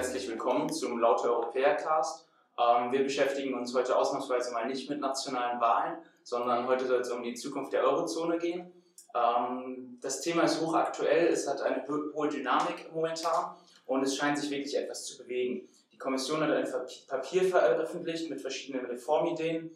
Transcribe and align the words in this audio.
Herzlich 0.00 0.30
willkommen 0.30 0.72
zum 0.72 0.98
Laute 0.98 1.30
Europäer 1.30 1.74
Cast. 1.74 2.26
Ähm, 2.58 2.90
wir 2.90 3.02
beschäftigen 3.02 3.52
uns 3.52 3.74
heute 3.74 3.94
ausnahmsweise 3.94 4.50
mal 4.50 4.66
nicht 4.66 4.88
mit 4.88 4.98
nationalen 4.98 5.60
Wahlen, 5.60 5.98
sondern 6.22 6.66
heute 6.66 6.86
soll 6.86 7.02
es 7.02 7.10
um 7.10 7.22
die 7.22 7.34
Zukunft 7.34 7.74
der 7.74 7.84
Eurozone 7.84 8.38
gehen. 8.38 8.72
Ähm, 9.14 9.98
das 10.00 10.22
Thema 10.22 10.44
ist 10.44 10.58
hochaktuell, 10.58 11.26
es 11.26 11.46
hat 11.46 11.60
eine 11.60 11.86
hohe 12.14 12.28
Dynamik 12.30 12.90
momentan 12.94 13.54
und 13.84 14.02
es 14.02 14.16
scheint 14.16 14.38
sich 14.38 14.50
wirklich 14.50 14.74
etwas 14.74 15.04
zu 15.04 15.18
bewegen. 15.18 15.68
Die 15.92 15.98
Kommission 15.98 16.40
hat 16.40 16.50
ein 16.50 16.66
Papier 17.06 17.42
veröffentlicht 17.44 18.30
mit 18.30 18.40
verschiedenen 18.40 18.86
Reformideen. 18.86 19.70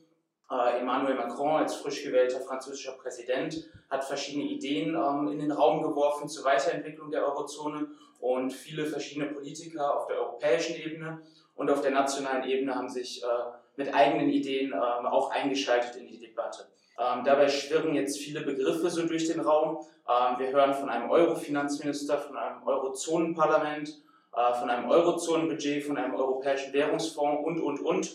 Äh, 0.50 0.78
Emmanuel 0.80 1.16
Macron 1.16 1.56
als 1.56 1.76
frisch 1.76 2.02
gewählter 2.02 2.40
französischer 2.40 2.92
Präsident 2.92 3.68
hat 3.90 4.02
verschiedene 4.02 4.46
Ideen 4.46 4.94
ähm, 4.94 5.28
in 5.28 5.38
den 5.38 5.52
Raum 5.52 5.82
geworfen 5.82 6.30
zur 6.30 6.46
Weiterentwicklung 6.46 7.10
der 7.10 7.26
Eurozone 7.26 7.88
und 8.24 8.54
viele 8.54 8.86
verschiedene 8.86 9.26
Politiker 9.26 9.94
auf 9.94 10.06
der 10.06 10.18
europäischen 10.18 10.76
Ebene 10.76 11.20
und 11.56 11.70
auf 11.70 11.82
der 11.82 11.90
nationalen 11.90 12.48
Ebene 12.48 12.74
haben 12.74 12.88
sich 12.88 13.22
äh, 13.22 13.26
mit 13.76 13.94
eigenen 13.94 14.30
Ideen 14.30 14.72
ähm, 14.72 15.06
auch 15.06 15.30
eingeschaltet 15.30 15.96
in 15.96 16.06
die 16.06 16.18
Debatte. 16.18 16.64
Ähm, 16.98 17.22
dabei 17.24 17.48
schwirren 17.48 17.94
jetzt 17.94 18.16
viele 18.18 18.40
Begriffe 18.40 18.88
so 18.88 19.06
durch 19.06 19.28
den 19.28 19.40
Raum. 19.40 19.86
Ähm, 20.08 20.38
wir 20.38 20.52
hören 20.52 20.72
von 20.72 20.88
einem 20.88 21.10
Euro-Finanzminister, 21.10 22.16
von 22.16 22.38
einem 22.38 22.66
Eurozonenparlament, 22.66 23.90
äh, 24.34 24.54
von 24.54 24.70
einem 24.70 24.88
Eurozonenbudget, 24.88 25.84
von 25.84 25.98
einem 25.98 26.14
europäischen 26.14 26.72
Währungsfonds 26.72 27.46
und, 27.46 27.60
und, 27.60 27.80
und. 27.80 28.10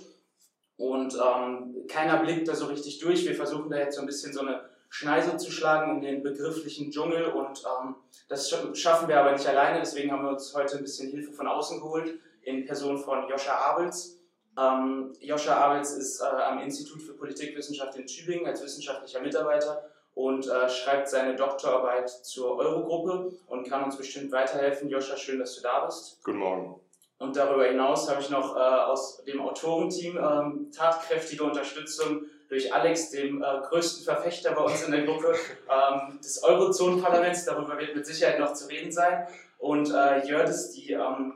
Und 0.78 1.14
ähm, 1.14 1.86
keiner 1.88 2.18
blickt 2.24 2.48
da 2.48 2.56
so 2.56 2.66
richtig 2.66 2.98
durch. 2.98 3.28
Wir 3.28 3.36
versuchen 3.36 3.70
da 3.70 3.78
jetzt 3.78 3.96
so 3.96 4.02
ein 4.02 4.08
bisschen 4.08 4.34
so 4.34 4.40
eine 4.40 4.69
Schneise 4.90 5.38
zu 5.38 5.52
schlagen 5.52 5.96
in 5.96 6.02
den 6.02 6.24
begrifflichen 6.24 6.92
Dschungel 6.92 7.26
und 7.26 7.64
ähm, 7.64 7.96
das 8.28 8.50
schaffen 8.74 9.08
wir 9.08 9.20
aber 9.20 9.32
nicht 9.32 9.48
alleine. 9.48 9.80
Deswegen 9.80 10.12
haben 10.12 10.24
wir 10.24 10.32
uns 10.32 10.54
heute 10.56 10.78
ein 10.78 10.84
bisschen 10.84 11.10
Hilfe 11.10 11.32
von 11.32 11.48
außen 11.48 11.80
geholt 11.80 12.20
in 12.42 12.66
Person 12.66 12.98
von 12.98 13.28
Joscha 13.30 13.54
Abels. 13.54 14.20
Ähm, 14.58 15.14
Joscha 15.20 15.56
Abels 15.56 15.92
ist 15.92 16.22
äh, 16.22 16.26
am 16.26 16.60
Institut 16.60 17.02
für 17.02 17.14
Politikwissenschaft 17.14 17.96
in 17.96 18.08
Tübingen 18.08 18.48
als 18.48 18.64
wissenschaftlicher 18.64 19.22
Mitarbeiter 19.22 19.90
und 20.16 20.48
äh, 20.48 20.68
schreibt 20.70 21.08
seine 21.08 21.36
Doktorarbeit 21.36 22.10
zur 22.10 22.58
Eurogruppe 22.58 23.32
und 23.48 23.70
kann 23.70 23.84
uns 23.84 23.96
bestimmt 23.96 24.32
weiterhelfen. 24.32 24.90
Joscha, 24.90 25.16
schön, 25.16 25.40
dass 25.40 25.56
du 25.56 25.62
da 25.62 25.86
bist. 25.86 26.20
Guten 26.24 26.40
Morgen. 26.40 26.82
Und 27.20 27.36
darüber 27.36 27.66
hinaus 27.66 28.10
habe 28.10 28.22
ich 28.22 28.30
noch 28.30 28.56
äh, 28.56 28.60
aus 28.60 29.24
dem 29.26 29.42
Autorenteam 29.42 30.18
ähm, 30.18 30.72
tatkräftige 30.72 31.44
Unterstützung 31.44 32.24
durch 32.50 32.74
Alex, 32.74 33.12
dem 33.12 33.42
äh, 33.42 33.46
größten 33.70 34.04
Verfechter 34.04 34.52
bei 34.54 34.62
uns 34.62 34.84
in 34.84 34.92
der 34.92 35.06
Gruppe 35.06 35.34
ähm, 35.70 36.20
des 36.20 36.44
Eurozonenparlaments. 36.44 37.46
Darüber 37.46 37.78
wird 37.78 37.96
mit 37.96 38.06
Sicherheit 38.06 38.40
noch 38.40 38.54
zu 38.54 38.68
reden 38.68 38.92
sein. 38.92 39.28
Und 39.58 39.90
äh, 39.92 40.26
Jördis, 40.28 40.72
die 40.72 40.94
ähm, 40.94 41.34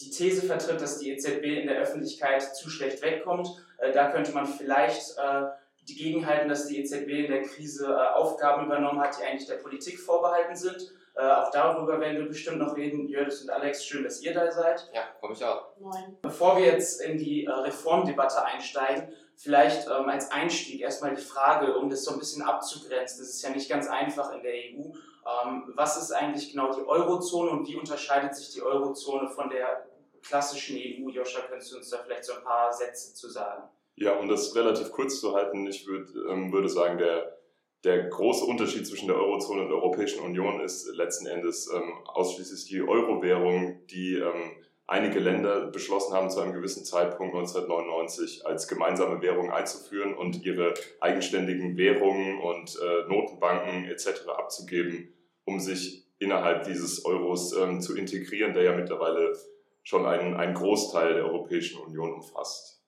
die 0.00 0.10
These 0.10 0.46
vertritt, 0.46 0.80
dass 0.80 0.98
die 0.98 1.10
EZB 1.10 1.44
in 1.44 1.66
der 1.66 1.78
Öffentlichkeit 1.78 2.56
zu 2.56 2.70
schlecht 2.70 3.02
wegkommt. 3.02 3.48
Äh, 3.78 3.92
da 3.92 4.10
könnte 4.10 4.32
man 4.32 4.46
vielleicht 4.46 5.16
äh, 5.18 5.44
die 5.88 5.94
gegenhalten, 5.94 6.48
dass 6.48 6.66
die 6.66 6.80
EZB 6.80 7.08
in 7.08 7.30
der 7.30 7.42
Krise 7.42 7.86
äh, 7.86 8.14
Aufgaben 8.14 8.66
übernommen 8.66 9.00
hat, 9.00 9.18
die 9.18 9.24
eigentlich 9.24 9.48
der 9.48 9.56
Politik 9.56 9.98
vorbehalten 9.98 10.56
sind. 10.56 10.92
Auch 11.20 11.50
darüber 11.50 12.00
werden 12.00 12.18
wir 12.18 12.28
bestimmt 12.28 12.58
noch 12.58 12.76
reden. 12.76 13.06
Jördis 13.08 13.42
und 13.42 13.50
Alex, 13.50 13.84
schön, 13.84 14.04
dass 14.04 14.22
ihr 14.22 14.32
da 14.32 14.50
seid. 14.50 14.90
Ja, 14.94 15.02
komme 15.20 15.34
ich 15.34 15.44
auch. 15.44 15.76
Moin. 15.78 16.16
Bevor 16.22 16.56
wir 16.56 16.64
jetzt 16.64 17.00
in 17.02 17.18
die 17.18 17.46
Reformdebatte 17.46 18.44
einsteigen, 18.44 19.12
vielleicht 19.36 19.88
ähm, 19.88 20.08
als 20.08 20.30
Einstieg 20.30 20.80
erstmal 20.80 21.14
die 21.14 21.22
Frage, 21.22 21.76
um 21.76 21.90
das 21.90 22.04
so 22.04 22.12
ein 22.12 22.18
bisschen 22.18 22.42
abzugrenzen. 22.42 23.20
Das 23.20 23.28
ist 23.28 23.42
ja 23.42 23.50
nicht 23.50 23.68
ganz 23.68 23.88
einfach 23.88 24.32
in 24.32 24.42
der 24.42 24.52
EU 24.52 24.92
ähm, 25.24 25.72
was 25.76 25.96
ist 25.96 26.12
eigentlich 26.12 26.50
genau 26.50 26.72
die 26.74 26.84
Eurozone 26.86 27.50
und 27.50 27.68
wie 27.68 27.76
unterscheidet 27.76 28.34
sich 28.34 28.50
die 28.50 28.62
Eurozone 28.62 29.28
von 29.28 29.50
der 29.50 29.86
klassischen 30.22 30.76
EU? 30.76 31.08
Joscha, 31.10 31.42
könntest 31.42 31.72
du 31.72 31.76
uns 31.76 31.90
da 31.90 31.98
vielleicht 31.98 32.24
so 32.24 32.34
ein 32.34 32.42
paar 32.42 32.72
Sätze 32.72 33.14
zu 33.14 33.28
sagen? 33.28 33.62
Ja, 33.94 34.14
um 34.14 34.28
das 34.28 34.54
relativ 34.56 34.90
kurz 34.90 35.20
zu 35.20 35.34
halten, 35.34 35.66
ich 35.66 35.86
würd, 35.86 36.08
ähm, 36.28 36.52
würde 36.52 36.68
sagen, 36.68 36.98
der, 36.98 37.38
der 37.84 38.04
große 38.08 38.44
Unterschied 38.44 38.86
zwischen 38.86 39.08
der 39.08 39.16
Eurozone 39.16 39.62
und 39.62 39.68
der 39.68 39.76
Europäischen 39.76 40.20
Union 40.20 40.60
ist 40.60 40.86
letzten 40.94 41.26
Endes 41.26 41.68
ähm, 41.74 41.94
ausschließlich 42.06 42.66
die 42.66 42.82
Euro-Währung, 42.82 43.86
die 43.88 44.14
ähm, 44.14 44.52
einige 44.86 45.18
Länder 45.18 45.66
beschlossen 45.66 46.14
haben, 46.14 46.30
zu 46.30 46.40
einem 46.40 46.52
gewissen 46.52 46.84
Zeitpunkt 46.84 47.34
1999 47.34 48.46
als 48.46 48.68
gemeinsame 48.68 49.20
Währung 49.22 49.50
einzuführen 49.50 50.14
und 50.14 50.44
ihre 50.44 50.74
eigenständigen 51.00 51.76
Währungen 51.76 52.40
und 52.40 52.78
äh, 52.80 53.08
Notenbanken 53.08 53.86
etc. 53.86 54.28
abzugeben, 54.28 55.12
um 55.44 55.58
sich 55.58 56.04
innerhalb 56.18 56.64
dieses 56.64 57.04
Euros 57.04 57.52
ähm, 57.56 57.80
zu 57.80 57.96
integrieren, 57.96 58.54
der 58.54 58.62
ja 58.62 58.76
mittlerweile 58.76 59.36
schon 59.82 60.06
einen, 60.06 60.34
einen 60.34 60.54
Großteil 60.54 61.14
der 61.14 61.24
Europäischen 61.24 61.80
Union 61.80 62.12
umfasst. 62.12 62.81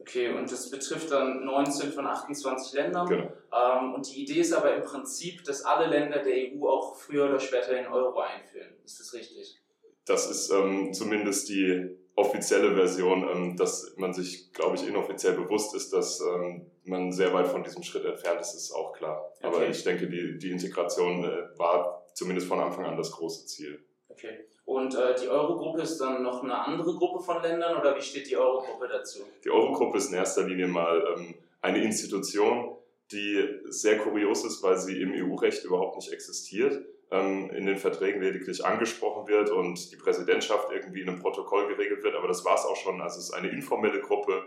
Okay, 0.00 0.32
und 0.32 0.50
das 0.50 0.70
betrifft 0.70 1.10
dann 1.10 1.44
19 1.44 1.92
von 1.92 2.06
28 2.06 2.72
Ländern. 2.74 3.08
Genau. 3.08 3.32
Ähm, 3.52 3.94
und 3.94 4.08
die 4.08 4.22
Idee 4.22 4.40
ist 4.40 4.52
aber 4.52 4.74
im 4.74 4.82
Prinzip, 4.82 5.44
dass 5.44 5.64
alle 5.64 5.88
Länder 5.88 6.22
der 6.22 6.34
EU 6.34 6.68
auch 6.68 6.96
früher 6.96 7.26
oder 7.26 7.40
später 7.40 7.74
den 7.74 7.88
Euro 7.88 8.20
einführen. 8.20 8.74
Ist 8.84 9.00
das 9.00 9.12
richtig? 9.12 9.60
Das 10.04 10.30
ist 10.30 10.50
ähm, 10.50 10.92
zumindest 10.92 11.48
die 11.48 11.98
offizielle 12.14 12.74
Version, 12.74 13.28
ähm, 13.28 13.56
dass 13.56 13.94
man 13.96 14.12
sich, 14.12 14.52
glaube 14.52 14.76
ich, 14.76 14.86
inoffiziell 14.86 15.34
bewusst 15.34 15.74
ist, 15.74 15.92
dass 15.92 16.20
ähm, 16.20 16.70
man 16.84 17.12
sehr 17.12 17.32
weit 17.32 17.48
von 17.48 17.62
diesem 17.62 17.82
Schritt 17.82 18.04
entfernt 18.04 18.40
ist, 18.40 18.54
ist 18.54 18.72
auch 18.72 18.92
klar. 18.92 19.32
Okay. 19.38 19.46
Aber 19.46 19.68
ich 19.68 19.84
denke, 19.84 20.08
die, 20.08 20.38
die 20.38 20.50
Integration 20.50 21.24
äh, 21.24 21.58
war 21.58 22.06
zumindest 22.14 22.48
von 22.48 22.60
Anfang 22.60 22.86
an 22.86 22.96
das 22.96 23.12
große 23.12 23.46
Ziel. 23.46 23.84
Okay. 24.18 24.46
Und 24.64 24.94
äh, 24.94 25.14
die 25.14 25.28
Eurogruppe 25.28 25.82
ist 25.82 25.98
dann 25.98 26.22
noch 26.22 26.42
eine 26.42 26.58
andere 26.58 26.94
Gruppe 26.94 27.22
von 27.22 27.40
Ländern 27.40 27.78
oder 27.78 27.96
wie 27.96 28.02
steht 28.02 28.28
die 28.28 28.36
Eurogruppe 28.36 28.88
dazu? 28.88 29.20
Die 29.44 29.50
Eurogruppe 29.50 29.98
ist 29.98 30.08
in 30.08 30.14
erster 30.14 30.42
Linie 30.42 30.66
mal 30.66 31.02
ähm, 31.16 31.34
eine 31.62 31.82
Institution, 31.82 32.76
die 33.12 33.42
sehr 33.68 33.98
kurios 33.98 34.44
ist, 34.44 34.62
weil 34.62 34.76
sie 34.76 35.00
im 35.00 35.12
EU-Recht 35.14 35.64
überhaupt 35.64 35.96
nicht 35.96 36.12
existiert 36.12 36.84
ähm, 37.10 37.50
in 37.50 37.66
den 37.66 37.78
Verträgen 37.78 38.20
lediglich 38.20 38.64
angesprochen 38.64 39.28
wird 39.28 39.50
und 39.50 39.90
die 39.92 39.96
Präsidentschaft 39.96 40.70
irgendwie 40.72 41.02
in 41.02 41.08
einem 41.08 41.20
Protokoll 41.20 41.68
geregelt 41.68 42.02
wird, 42.02 42.16
aber 42.16 42.28
das 42.28 42.44
war 42.44 42.56
es 42.56 42.64
auch 42.64 42.76
schon. 42.76 43.00
Also 43.00 43.18
es 43.18 43.26
ist 43.26 43.34
eine 43.34 43.48
informelle 43.48 44.00
Gruppe, 44.00 44.44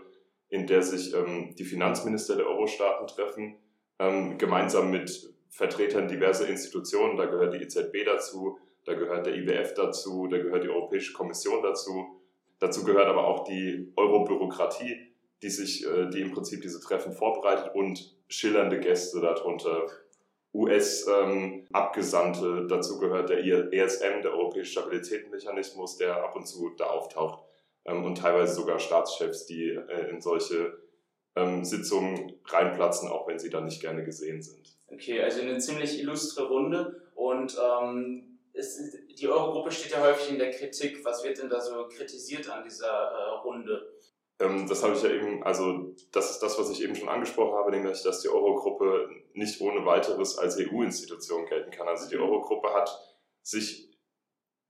in 0.48 0.66
der 0.66 0.82
sich 0.82 1.14
ähm, 1.14 1.54
die 1.56 1.64
Finanzminister 1.64 2.36
der 2.36 2.46
Euro-Staaten 2.46 3.06
treffen, 3.06 3.56
ähm, 3.98 4.38
gemeinsam 4.38 4.90
mit 4.90 5.34
Vertretern 5.48 6.08
diverser 6.08 6.48
Institutionen. 6.48 7.16
Da 7.16 7.26
gehört 7.26 7.54
die 7.54 7.62
EZB 7.62 8.04
dazu, 8.04 8.58
da 8.84 8.94
gehört 8.94 9.26
der 9.26 9.34
IWF 9.36 9.74
dazu, 9.74 10.26
da 10.26 10.38
gehört 10.38 10.64
die 10.64 10.68
Europäische 10.68 11.12
Kommission 11.12 11.62
dazu. 11.62 12.20
Dazu 12.58 12.84
gehört 12.84 13.08
aber 13.08 13.26
auch 13.26 13.44
die 13.44 13.92
Eurobürokratie, 13.96 15.12
die 15.42 15.50
sich, 15.50 15.86
äh, 15.86 16.08
die 16.08 16.20
im 16.20 16.32
Prinzip 16.32 16.62
diese 16.62 16.80
Treffen 16.80 17.12
vorbereitet 17.12 17.74
und 17.74 18.16
schillernde 18.28 18.80
Gäste 18.80 19.20
darunter 19.20 19.86
US-Abgesandte. 20.54 22.46
Ähm, 22.46 22.68
Dazu 22.68 22.98
gehört 22.98 23.30
der 23.30 23.44
ESM, 23.72 24.22
der 24.22 24.32
Europäische 24.32 24.72
Stabilitätsmechanismus, 24.72 25.96
der 25.96 26.22
ab 26.22 26.36
und 26.36 26.46
zu 26.46 26.70
da 26.76 26.86
auftaucht. 26.86 27.44
Ähm, 27.84 28.04
und 28.04 28.18
teilweise 28.18 28.54
sogar 28.54 28.78
Staatschefs, 28.78 29.46
die 29.46 29.70
äh, 29.70 30.10
in 30.10 30.20
solche 30.20 30.78
ähm, 31.36 31.64
Sitzungen 31.64 32.34
reinplatzen, 32.46 33.08
auch 33.08 33.26
wenn 33.26 33.38
sie 33.38 33.50
da 33.50 33.60
nicht 33.60 33.80
gerne 33.80 34.04
gesehen 34.04 34.42
sind. 34.42 34.76
Okay, 34.88 35.22
also 35.22 35.40
eine 35.40 35.58
ziemlich 35.58 35.98
illustre 35.98 36.46
Runde. 36.48 37.00
Und 37.14 37.56
ähm, 37.58 38.31
ist, 38.52 38.98
die 39.18 39.28
Eurogruppe 39.28 39.70
steht 39.70 39.92
ja 39.92 40.02
häufig 40.02 40.30
in 40.30 40.38
der 40.38 40.50
Kritik. 40.50 41.04
Was 41.04 41.24
wird 41.24 41.38
denn 41.38 41.48
da 41.48 41.60
so 41.60 41.88
kritisiert 41.88 42.48
an 42.48 42.64
dieser 42.64 42.86
äh, 42.88 43.30
Runde? 43.44 43.94
Ähm, 44.38 44.68
das 44.68 44.82
habe 44.82 44.94
ich 44.94 45.02
ja 45.02 45.10
eben, 45.10 45.42
also 45.42 45.94
das 46.12 46.32
ist 46.32 46.40
das, 46.40 46.58
was 46.58 46.70
ich 46.70 46.82
eben 46.82 46.94
schon 46.94 47.08
angesprochen 47.08 47.54
habe, 47.54 47.70
nämlich, 47.70 48.02
dass 48.02 48.20
die 48.20 48.28
Eurogruppe 48.28 49.08
nicht 49.34 49.60
ohne 49.60 49.84
weiteres 49.86 50.38
als 50.38 50.58
EU-Institution 50.58 51.46
gelten 51.46 51.70
kann. 51.70 51.88
Also 51.88 52.08
die 52.08 52.16
mhm. 52.16 52.22
Eurogruppe 52.22 52.72
hat 52.74 52.90
sich 53.42 53.90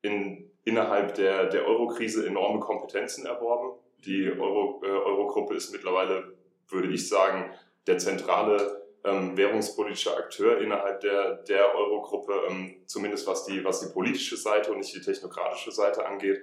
in, 0.03 0.51
innerhalb 0.65 1.15
der, 1.15 1.47
der 1.47 1.67
Euro-Krise 1.67 2.27
enorme 2.27 2.61
Kompetenzen 2.61 3.27
erworben. 3.27 3.79
Die 4.05 4.31
Euro, 4.31 4.83
äh, 4.85 4.89
Eurogruppe 4.89 5.55
ist 5.55 5.73
mittlerweile, 5.73 6.37
würde 6.69 6.93
ich 6.93 7.09
sagen, 7.09 7.53
der 7.87 7.99
zentrale 7.99 8.82
ähm, 9.05 9.37
währungspolitische 9.37 10.17
Akteur 10.17 10.61
innerhalb 10.61 11.01
der, 11.01 11.43
der 11.43 11.75
Eurogruppe, 11.75 12.33
ähm, 12.49 12.83
zumindest 12.87 13.27
was 13.27 13.45
die, 13.45 13.65
was 13.65 13.81
die 13.81 13.93
politische 13.93 14.37
Seite 14.37 14.73
und 14.73 14.79
nicht 14.79 14.95
die 14.95 15.01
technokratische 15.01 15.73
Seite 15.73 16.07
angeht, 16.07 16.41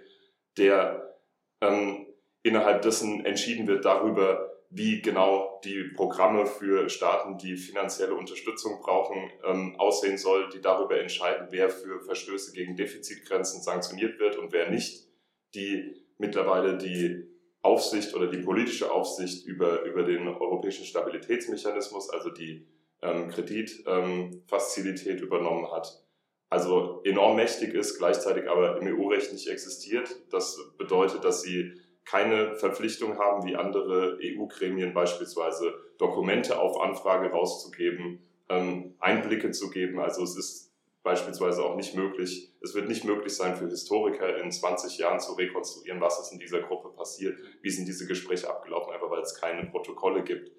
der 0.57 1.15
ähm, 1.61 2.07
innerhalb 2.43 2.81
dessen 2.81 3.25
entschieden 3.25 3.67
wird 3.67 3.85
darüber, 3.85 4.49
wie 4.71 5.01
genau 5.01 5.59
die 5.63 5.83
Programme 5.95 6.45
für 6.45 6.89
Staaten, 6.89 7.37
die 7.37 7.57
finanzielle 7.57 8.13
Unterstützung 8.13 8.79
brauchen, 8.81 9.31
ähm, 9.43 9.75
aussehen 9.79 10.17
soll, 10.17 10.49
die 10.49 10.61
darüber 10.61 10.99
entscheiden, 10.99 11.47
wer 11.49 11.69
für 11.69 12.01
Verstöße 12.01 12.53
gegen 12.53 12.75
Defizitgrenzen 12.75 13.63
sanktioniert 13.63 14.19
wird 14.19 14.37
und 14.37 14.51
wer 14.51 14.69
nicht, 14.69 15.07
die 15.55 15.95
mittlerweile 16.19 16.77
die 16.77 17.28
Aufsicht 17.61 18.15
oder 18.15 18.27
die 18.27 18.37
politische 18.37 18.91
Aufsicht 18.91 19.45
über, 19.45 19.83
über 19.83 20.03
den 20.03 20.27
europäischen 20.27 20.85
Stabilitätsmechanismus, 20.85 22.09
also 22.09 22.29
die 22.29 22.65
ähm, 23.01 23.29
Kreditfazilität 23.29 25.19
ähm, 25.19 25.23
übernommen 25.25 25.71
hat. 25.71 26.03
also 26.49 27.01
enorm 27.03 27.35
mächtig 27.35 27.73
ist, 27.73 27.97
gleichzeitig 27.97 28.49
aber 28.49 28.81
im 28.81 28.87
EU-Recht 28.87 29.31
nicht 29.33 29.47
existiert. 29.47 30.09
Das 30.31 30.57
bedeutet, 30.77 31.23
dass 31.23 31.41
sie 31.41 31.73
keine 32.05 32.55
Verpflichtung 32.55 33.19
haben, 33.19 33.47
wie 33.47 33.55
andere 33.55 34.17
EU-Gremien 34.21 34.93
beispielsweise 34.93 35.75
Dokumente 35.99 36.59
auf 36.59 36.81
Anfrage 36.81 37.29
rauszugeben, 37.29 38.23
ähm, 38.49 38.95
Einblicke 38.99 39.51
zu 39.51 39.69
geben. 39.69 39.99
Also 39.99 40.23
es 40.23 40.35
ist 40.35 40.68
beispielsweise 41.03 41.63
auch 41.63 41.75
nicht 41.75 41.95
möglich, 41.95 42.53
es 42.61 42.75
wird 42.75 42.87
nicht 42.87 43.05
möglich 43.05 43.35
sein 43.35 43.55
für 43.55 43.67
Historiker 43.67 44.37
in 44.37 44.51
20 44.51 44.97
Jahren 44.97 45.19
zu 45.19 45.33
rekonstruieren, 45.33 46.01
was 46.01 46.19
ist 46.19 46.33
in 46.33 46.39
dieser 46.39 46.61
Gruppe 46.61 46.89
passiert, 46.89 47.37
wie 47.61 47.69
sind 47.69 47.87
diese 47.87 48.05
Gespräche 48.05 48.49
abgelaufen, 48.49 48.93
einfach 48.93 49.09
weil 49.09 49.21
es 49.21 49.35
keine 49.35 49.65
Protokolle 49.69 50.23
gibt. 50.23 50.51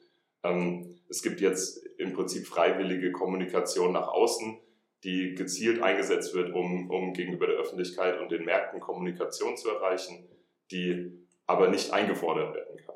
Ähm, 0.42 0.98
es 1.08 1.22
gibt 1.22 1.40
jetzt 1.40 1.84
im 1.98 2.14
Prinzip 2.14 2.46
freiwillige 2.46 3.12
Kommunikation 3.12 3.92
nach 3.92 4.08
außen, 4.08 4.58
die 5.04 5.34
gezielt 5.34 5.82
eingesetzt 5.82 6.34
wird, 6.34 6.54
um, 6.54 6.90
um 6.90 7.12
gegenüber 7.12 7.46
der 7.46 7.56
Öffentlichkeit 7.56 8.18
und 8.20 8.30
den 8.30 8.44
Märkten 8.44 8.80
Kommunikation 8.80 9.56
zu 9.56 9.70
erreichen, 9.70 10.28
die 10.70 11.26
aber 11.46 11.68
nicht 11.68 11.92
eingefordert 11.92 12.54
werden 12.54 12.76
kann. 12.84 12.94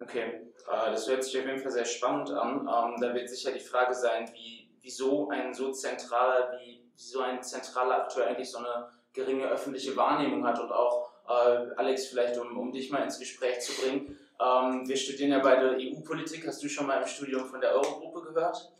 Okay, 0.00 0.22
äh, 0.22 0.90
das 0.90 1.08
hört 1.08 1.22
sich 1.22 1.38
auf 1.38 1.46
jeden 1.46 1.58
Fall 1.58 1.70
sehr 1.70 1.84
spannend 1.84 2.30
an. 2.30 2.60
Ähm, 2.60 3.00
da 3.00 3.14
wird 3.14 3.28
sicher 3.28 3.52
die 3.52 3.60
Frage 3.60 3.94
sein, 3.94 4.28
wie, 4.34 4.63
wieso 4.84 5.28
ein 5.30 5.52
so 5.52 5.72
zentraler, 5.72 6.52
wie, 6.60 6.84
wieso 6.94 7.20
ein 7.20 7.42
zentraler 7.42 8.02
Akteur 8.02 8.26
eigentlich 8.26 8.50
so 8.50 8.58
eine 8.58 8.88
geringe 9.12 9.48
öffentliche 9.48 9.96
Wahrnehmung 9.96 10.46
hat 10.46 10.60
und 10.60 10.70
auch 10.70 11.10
äh, 11.26 11.72
Alex, 11.76 12.06
vielleicht 12.06 12.38
um, 12.38 12.56
um 12.56 12.70
dich 12.70 12.90
mal 12.90 13.02
ins 13.02 13.18
Gespräch 13.18 13.60
zu 13.60 13.72
bringen. 13.80 14.18
Ähm, 14.40 14.86
wir 14.86 14.96
studieren 14.96 15.30
ja 15.30 15.38
beide 15.38 15.76
EU-Politik. 15.80 16.46
Hast 16.46 16.62
du 16.62 16.68
schon 16.68 16.86
mal 16.86 17.00
im 17.00 17.08
Studium 17.08 17.46
von 17.46 17.60
der 17.60 17.72
Eurogruppe 17.72 18.32
gehört? 18.32 18.72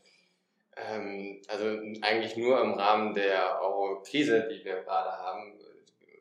Ähm, 0.77 1.41
also 1.49 1.65
eigentlich 2.03 2.37
nur 2.37 2.61
im 2.61 2.75
Rahmen 2.75 3.15
der 3.15 3.61
Euro-Krise, 3.63 4.49
die 4.51 4.65
wir 4.65 4.83
gerade 4.83 5.13
haben, 5.13 5.59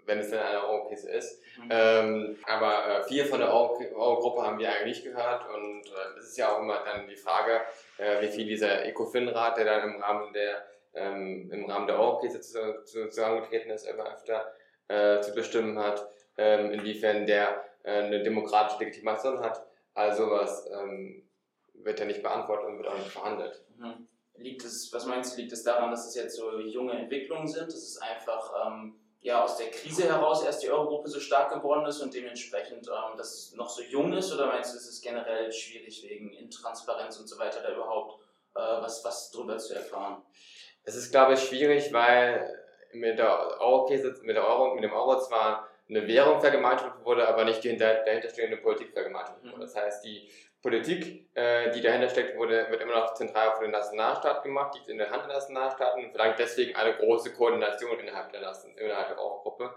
wenn 0.05 0.19
es 0.19 0.29
denn 0.29 0.39
eine 0.39 0.63
Euro-Krise 0.67 1.09
ist. 1.11 1.41
Mhm. 1.57 1.69
Ähm, 1.69 2.37
aber 2.45 2.87
äh, 2.87 3.03
viel 3.03 3.25
von 3.25 3.39
der 3.39 3.53
Euro-Gruppe 3.53 4.41
haben 4.41 4.59
wir 4.59 4.69
eigentlich 4.69 5.03
nicht 5.03 5.03
gehört 5.03 5.47
und 5.49 5.85
äh, 5.85 6.19
es 6.19 6.29
ist 6.29 6.37
ja 6.37 6.53
auch 6.53 6.59
immer 6.59 6.83
dann 6.85 7.07
die 7.07 7.15
Frage, 7.15 7.61
äh, 7.97 8.21
wie 8.21 8.29
viel 8.29 8.45
dieser 8.45 8.85
Ecofin-Rat, 8.85 9.57
der 9.57 9.65
dann 9.65 9.95
im 9.95 10.01
Rahmen 10.01 10.33
der 10.33 10.65
ähm, 10.95 11.49
im 11.51 11.65
Rahmen 11.65 11.87
der 11.87 11.99
Euro-Krise 11.99 12.39
zusammengetreten 12.85 13.71
ist, 13.71 13.85
immer 13.85 14.13
öfter 14.13 14.53
äh, 14.87 15.21
zu 15.21 15.33
bestimmen 15.33 15.79
hat, 15.79 16.07
ähm, 16.37 16.71
inwiefern 16.71 17.25
der 17.25 17.63
äh, 17.83 18.03
eine 18.03 18.23
demokratische 18.23 18.83
Legitimation 18.83 19.39
hat. 19.39 19.65
Also 19.93 20.29
was 20.29 20.69
ähm, 20.71 21.27
wird 21.73 21.99
ja 21.99 22.05
nicht 22.05 22.23
beantwortet 22.23 22.67
und 22.67 22.77
wird 22.77 22.87
auch 22.87 22.97
nicht 22.97 23.11
verhandelt. 23.11 23.63
Mhm. 23.77 24.07
Liegt 24.35 24.63
es, 24.63 24.91
was 24.91 25.05
meinst 25.05 25.37
du, 25.37 25.41
liegt 25.41 25.53
es 25.53 25.63
daran, 25.63 25.91
dass 25.91 26.07
es 26.07 26.15
jetzt 26.15 26.35
so 26.35 26.59
junge 26.59 26.93
Entwicklungen 26.93 27.47
sind? 27.47 27.67
Dass 27.67 27.75
es 27.75 27.97
einfach 28.01 28.51
ähm, 28.65 28.95
ja, 29.23 29.41
aus 29.41 29.55
der 29.57 29.71
Krise 29.71 30.03
heraus 30.03 30.43
erst 30.43 30.61
die 30.63 30.69
Eurogruppe 30.69 31.07
so 31.09 31.19
stark 31.19 31.51
geworden 31.53 31.85
ist 31.85 32.01
und 32.01 32.13
dementsprechend 32.13 32.87
ähm, 32.87 33.17
dass 33.17 33.33
es 33.33 33.55
noch 33.55 33.69
so 33.69 33.81
jung 33.81 34.11
ist? 34.13 34.33
Oder 34.33 34.47
meinst 34.47 34.73
du, 34.73 34.77
es 34.77 34.87
ist 34.87 35.01
generell 35.01 35.51
schwierig 35.51 36.03
wegen 36.03 36.33
Intransparenz 36.33 37.17
und 37.19 37.27
so 37.27 37.39
weiter 37.39 37.61
da 37.61 37.73
überhaupt 37.73 38.21
äh, 38.55 38.59
was, 38.59 39.03
was 39.05 39.31
drüber 39.31 39.57
zu 39.57 39.75
erfahren? 39.75 40.21
Es 40.83 40.95
ist, 40.95 41.11
glaube 41.11 41.33
ich, 41.33 41.39
schwierig, 41.39 41.93
weil 41.93 42.53
mit 42.91 43.17
der 43.17 43.61
Euro-Krise, 43.61 44.13
mit, 44.23 44.35
der 44.35 44.45
Euro, 44.45 44.75
mit 44.75 44.83
dem 44.83 44.91
Euro 44.91 45.17
zwar 45.19 45.69
eine 45.89 46.05
Währung 46.05 46.41
vergemeinschaftet 46.41 47.05
wurde, 47.05 47.27
aber 47.27 47.45
nicht 47.45 47.63
die 47.63 47.77
dahinterstehende 47.77 48.57
Politik 48.57 48.91
vergemeinschaftet 48.91 49.45
wurde. 49.45 49.57
Mhm. 49.57 49.61
Das 49.61 49.75
heißt, 49.75 50.03
die 50.03 50.29
Politik, 50.63 51.27
äh, 51.33 51.71
die 51.71 51.81
dahinter 51.81 52.07
steckt, 52.07 52.37
wurde, 52.37 52.67
wird 52.69 52.81
immer 52.81 52.95
noch 52.95 53.13
zentral 53.15 53.51
von 53.51 53.63
den 53.63 53.71
Nationalstaaten 53.71 54.43
gemacht, 54.43 54.73
liegt 54.75 54.87
in 54.87 54.97
der 54.97 55.09
Hand 55.11 55.25
der 55.25 55.33
Nationalstaaten 55.33 56.05
und 56.05 56.11
verlangt 56.11 56.39
deswegen 56.39 56.73
eine 56.75 56.95
große 56.95 57.33
Koordination 57.33 57.99
innerhalb 57.99 58.31
der, 58.31 58.39
Nationen, 58.39 58.77
innerhalb 58.77 59.09
der 59.09 59.19
Eurogruppe. 59.19 59.75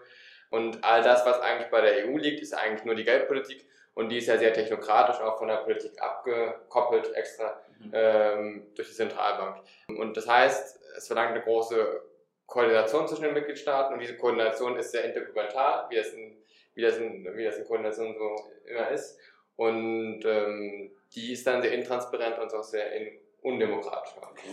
Und 0.50 0.84
all 0.84 1.02
das, 1.02 1.26
was 1.26 1.40
eigentlich 1.40 1.70
bei 1.70 1.80
der 1.80 2.06
EU 2.06 2.16
liegt, 2.16 2.40
ist 2.40 2.54
eigentlich 2.54 2.84
nur 2.84 2.94
die 2.94 3.04
Geldpolitik 3.04 3.66
und 3.94 4.10
die 4.10 4.18
ist 4.18 4.28
ja 4.28 4.38
sehr 4.38 4.52
technokratisch 4.52 5.20
auch 5.20 5.38
von 5.38 5.48
der 5.48 5.56
Politik 5.56 6.00
abgekoppelt 6.00 7.12
extra 7.14 7.60
mhm. 7.80 7.90
ähm, 7.92 8.66
durch 8.76 8.88
die 8.88 8.94
Zentralbank. 8.94 9.64
Und 9.88 10.16
das 10.16 10.28
heißt, 10.28 10.80
es 10.96 11.06
verlangt 11.08 11.32
eine 11.32 11.42
große 11.42 12.00
Koordination 12.46 13.08
zwischen 13.08 13.24
den 13.24 13.34
Mitgliedstaaten 13.34 13.92
und 13.92 13.98
diese 13.98 14.16
Koordination 14.16 14.78
ist 14.78 14.92
sehr 14.92 15.04
intergouvernemental, 15.04 15.86
wie 15.90 15.96
das 15.96 16.12
in, 16.12 16.36
wie 16.74 16.82
das 16.82 16.96
in, 16.96 17.36
wie 17.36 17.44
das 17.44 17.58
in 17.58 17.66
Koordination 17.66 18.14
so 18.16 18.36
immer 18.66 18.88
ist. 18.90 19.18
Und 19.56 20.22
ähm, 20.24 20.90
die 21.14 21.32
ist 21.32 21.46
dann 21.46 21.62
sehr 21.62 21.72
intransparent 21.72 22.38
und 22.38 22.52
auch 22.52 22.62
sehr 22.62 22.92
in, 22.92 23.18
undemokratisch, 23.42 24.14
okay. 24.20 24.50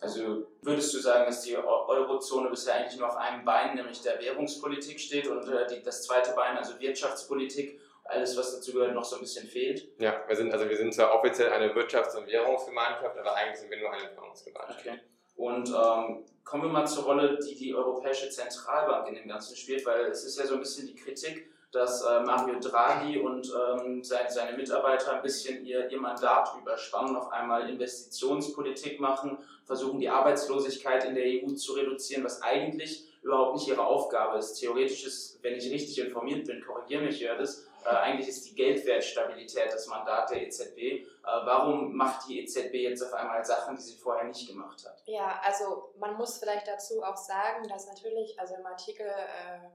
Also 0.00 0.46
würdest 0.62 0.94
du 0.94 0.98
sagen, 0.98 1.26
dass 1.26 1.42
die 1.42 1.56
Eurozone 1.56 2.48
bisher 2.48 2.74
eigentlich 2.74 2.98
nur 2.98 3.08
auf 3.08 3.16
einem 3.16 3.44
Bein, 3.44 3.76
nämlich 3.76 4.00
der 4.02 4.18
Währungspolitik 4.20 4.98
steht 4.98 5.28
und 5.28 5.46
äh, 5.48 5.66
die, 5.66 5.82
das 5.82 6.02
zweite 6.02 6.32
Bein, 6.32 6.56
also 6.56 6.78
Wirtschaftspolitik, 6.80 7.78
alles 8.04 8.36
was 8.36 8.56
dazu 8.56 8.72
gehört, 8.72 8.94
noch 8.94 9.04
so 9.04 9.16
ein 9.16 9.20
bisschen 9.20 9.46
fehlt? 9.46 9.88
Ja, 9.98 10.24
wir 10.26 10.34
sind 10.34 10.52
also 10.52 10.68
wir 10.68 10.76
sind 10.76 10.92
zwar 10.92 11.14
offiziell 11.14 11.52
eine 11.52 11.72
Wirtschafts- 11.74 12.16
und 12.16 12.26
Währungsgemeinschaft, 12.26 13.16
aber 13.16 13.34
eigentlich 13.34 13.60
sind 13.60 13.70
wir 13.70 13.78
nur 13.78 13.92
eine 13.92 14.10
Währungsgemeinschaft. 14.16 14.80
Okay. 14.80 14.98
Und 15.36 15.68
ähm, 15.68 16.24
kommen 16.44 16.64
wir 16.64 16.70
mal 16.70 16.86
zur 16.86 17.04
Rolle, 17.04 17.38
die 17.38 17.54
die 17.54 17.74
Europäische 17.74 18.28
Zentralbank 18.30 19.08
in 19.08 19.14
dem 19.14 19.28
Ganzen 19.28 19.54
spielt, 19.54 19.86
weil 19.86 20.06
es 20.06 20.24
ist 20.24 20.38
ja 20.38 20.46
so 20.46 20.54
ein 20.54 20.60
bisschen 20.60 20.86
die 20.86 20.94
Kritik, 20.94 21.50
dass 21.72 22.02
äh, 22.02 22.20
Mario 22.20 22.58
Draghi 22.58 23.18
und 23.18 23.52
ähm, 23.54 24.02
seine, 24.02 24.30
seine 24.30 24.56
Mitarbeiter 24.56 25.14
ein 25.14 25.22
bisschen 25.22 25.64
ihr, 25.64 25.88
ihr 25.88 26.00
Mandat 26.00 26.50
überspannen, 26.60 27.16
auf 27.16 27.30
einmal 27.30 27.68
Investitionspolitik 27.68 28.98
machen, 28.98 29.38
versuchen 29.64 30.00
die 30.00 30.08
Arbeitslosigkeit 30.08 31.04
in 31.04 31.14
der 31.14 31.24
EU 31.24 31.54
zu 31.54 31.74
reduzieren, 31.74 32.24
was 32.24 32.42
eigentlich 32.42 33.06
überhaupt 33.22 33.54
nicht 33.54 33.68
ihre 33.68 33.84
Aufgabe 33.84 34.38
ist. 34.38 34.54
Theoretisch 34.54 35.06
ist, 35.06 35.42
wenn 35.42 35.54
ich 35.54 35.70
richtig 35.70 35.98
informiert 35.98 36.46
bin, 36.46 36.64
korrigiere 36.64 37.02
mich 37.02 37.20
ja 37.20 37.36
das, 37.36 37.66
äh, 37.84 37.88
eigentlich 37.88 38.28
ist 38.28 38.46
die 38.46 38.54
Geldwertstabilität 38.54 39.72
das 39.72 39.86
Mandat 39.86 40.30
der 40.30 40.42
EZB. 40.42 40.76
Äh, 40.78 41.06
warum 41.22 41.94
macht 41.94 42.28
die 42.28 42.40
EZB 42.40 42.74
jetzt 42.74 43.02
auf 43.02 43.14
einmal 43.14 43.44
Sachen, 43.44 43.76
die 43.76 43.82
sie 43.82 43.96
vorher 43.96 44.24
nicht 44.24 44.48
gemacht 44.48 44.84
hat? 44.84 45.02
Ja, 45.06 45.40
also 45.44 45.92
man 45.98 46.16
muss 46.16 46.38
vielleicht 46.38 46.66
dazu 46.66 47.02
auch 47.02 47.16
sagen, 47.16 47.68
dass 47.68 47.86
natürlich, 47.86 48.38
also 48.38 48.54
im 48.56 48.66
Artikel 48.66 49.06
äh, 49.06 49.68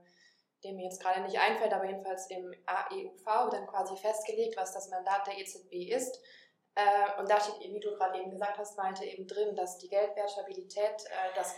dem 0.66 0.76
mir 0.76 0.84
jetzt 0.84 1.00
gerade 1.00 1.20
nicht 1.22 1.38
einfällt, 1.38 1.72
aber 1.72 1.86
jedenfalls 1.86 2.30
im 2.30 2.52
AEUV 2.66 3.50
dann 3.50 3.66
quasi 3.66 3.96
festgelegt, 3.96 4.56
was 4.56 4.74
das 4.74 4.90
Mandat 4.90 5.26
der 5.26 5.38
EZB 5.38 5.90
ist. 5.90 6.20
Äh, 6.74 7.20
und 7.20 7.30
da 7.30 7.40
steht, 7.40 7.60
wie 7.60 7.80
du 7.80 7.96
gerade 7.96 8.18
eben 8.18 8.30
gesagt 8.30 8.58
hast, 8.58 8.76
meinte 8.76 9.04
eben 9.04 9.26
drin, 9.26 9.56
dass 9.56 9.78
die 9.78 9.88
Geldwertstabilität 9.88 11.04
äh, 11.06 11.34
das, 11.34 11.54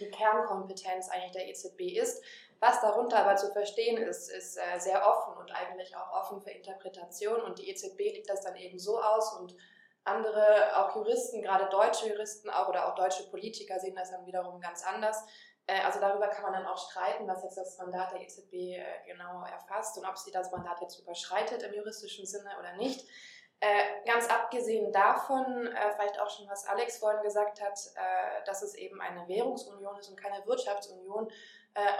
die 0.00 0.10
Kernkompetenz 0.10 1.10
eigentlich 1.10 1.32
der 1.32 1.48
EZB 1.48 1.98
ist. 1.98 2.24
Was 2.60 2.80
darunter 2.80 3.18
aber 3.18 3.36
zu 3.36 3.52
verstehen 3.52 3.98
ist, 3.98 4.30
ist 4.30 4.56
äh, 4.56 4.78
sehr 4.78 5.06
offen 5.06 5.36
und 5.36 5.50
eigentlich 5.50 5.96
auch 5.96 6.12
offen 6.12 6.40
für 6.40 6.50
Interpretation. 6.50 7.42
Und 7.42 7.58
die 7.58 7.68
EZB 7.68 7.98
legt 7.98 8.30
das 8.30 8.42
dann 8.42 8.56
eben 8.56 8.78
so 8.78 9.00
aus 9.00 9.34
und 9.34 9.54
andere, 10.04 10.76
auch 10.76 10.96
Juristen, 10.96 11.42
gerade 11.42 11.68
deutsche 11.68 12.08
Juristen 12.08 12.50
auch 12.50 12.68
oder 12.68 12.88
auch 12.88 12.94
deutsche 12.94 13.28
Politiker 13.30 13.78
sehen 13.78 13.94
das 13.94 14.10
dann 14.10 14.26
wiederum 14.26 14.60
ganz 14.60 14.84
anders 14.84 15.24
also 15.82 16.00
darüber 16.00 16.28
kann 16.28 16.42
man 16.42 16.52
dann 16.52 16.66
auch 16.66 16.90
streiten, 16.90 17.26
was 17.28 17.42
jetzt 17.42 17.56
das 17.56 17.78
Mandat 17.78 18.12
der 18.12 18.20
EZB 18.20 18.52
äh, 18.52 18.84
genau 19.06 19.44
erfasst 19.44 19.96
und 19.98 20.06
ob 20.06 20.18
sie 20.18 20.32
das 20.32 20.50
Mandat 20.50 20.80
jetzt 20.80 20.98
überschreitet 20.98 21.62
im 21.62 21.74
juristischen 21.74 22.26
Sinne 22.26 22.50
oder 22.58 22.76
nicht. 22.76 23.06
Äh, 23.60 24.04
ganz 24.04 24.28
abgesehen 24.28 24.92
davon, 24.92 25.68
vielleicht 25.94 26.20
auch 26.20 26.28
schon, 26.28 26.48
was 26.48 26.66
Alex 26.66 26.98
vorhin 26.98 27.22
gesagt 27.22 27.62
hat, 27.62 27.78
dass 28.44 28.62
es 28.62 28.74
eben 28.74 29.00
eine 29.00 29.28
Währungsunion 29.28 29.96
ist 29.98 30.08
und 30.08 30.20
keine 30.20 30.44
Wirtschaftsunion, 30.44 31.30
äh, 31.30 31.32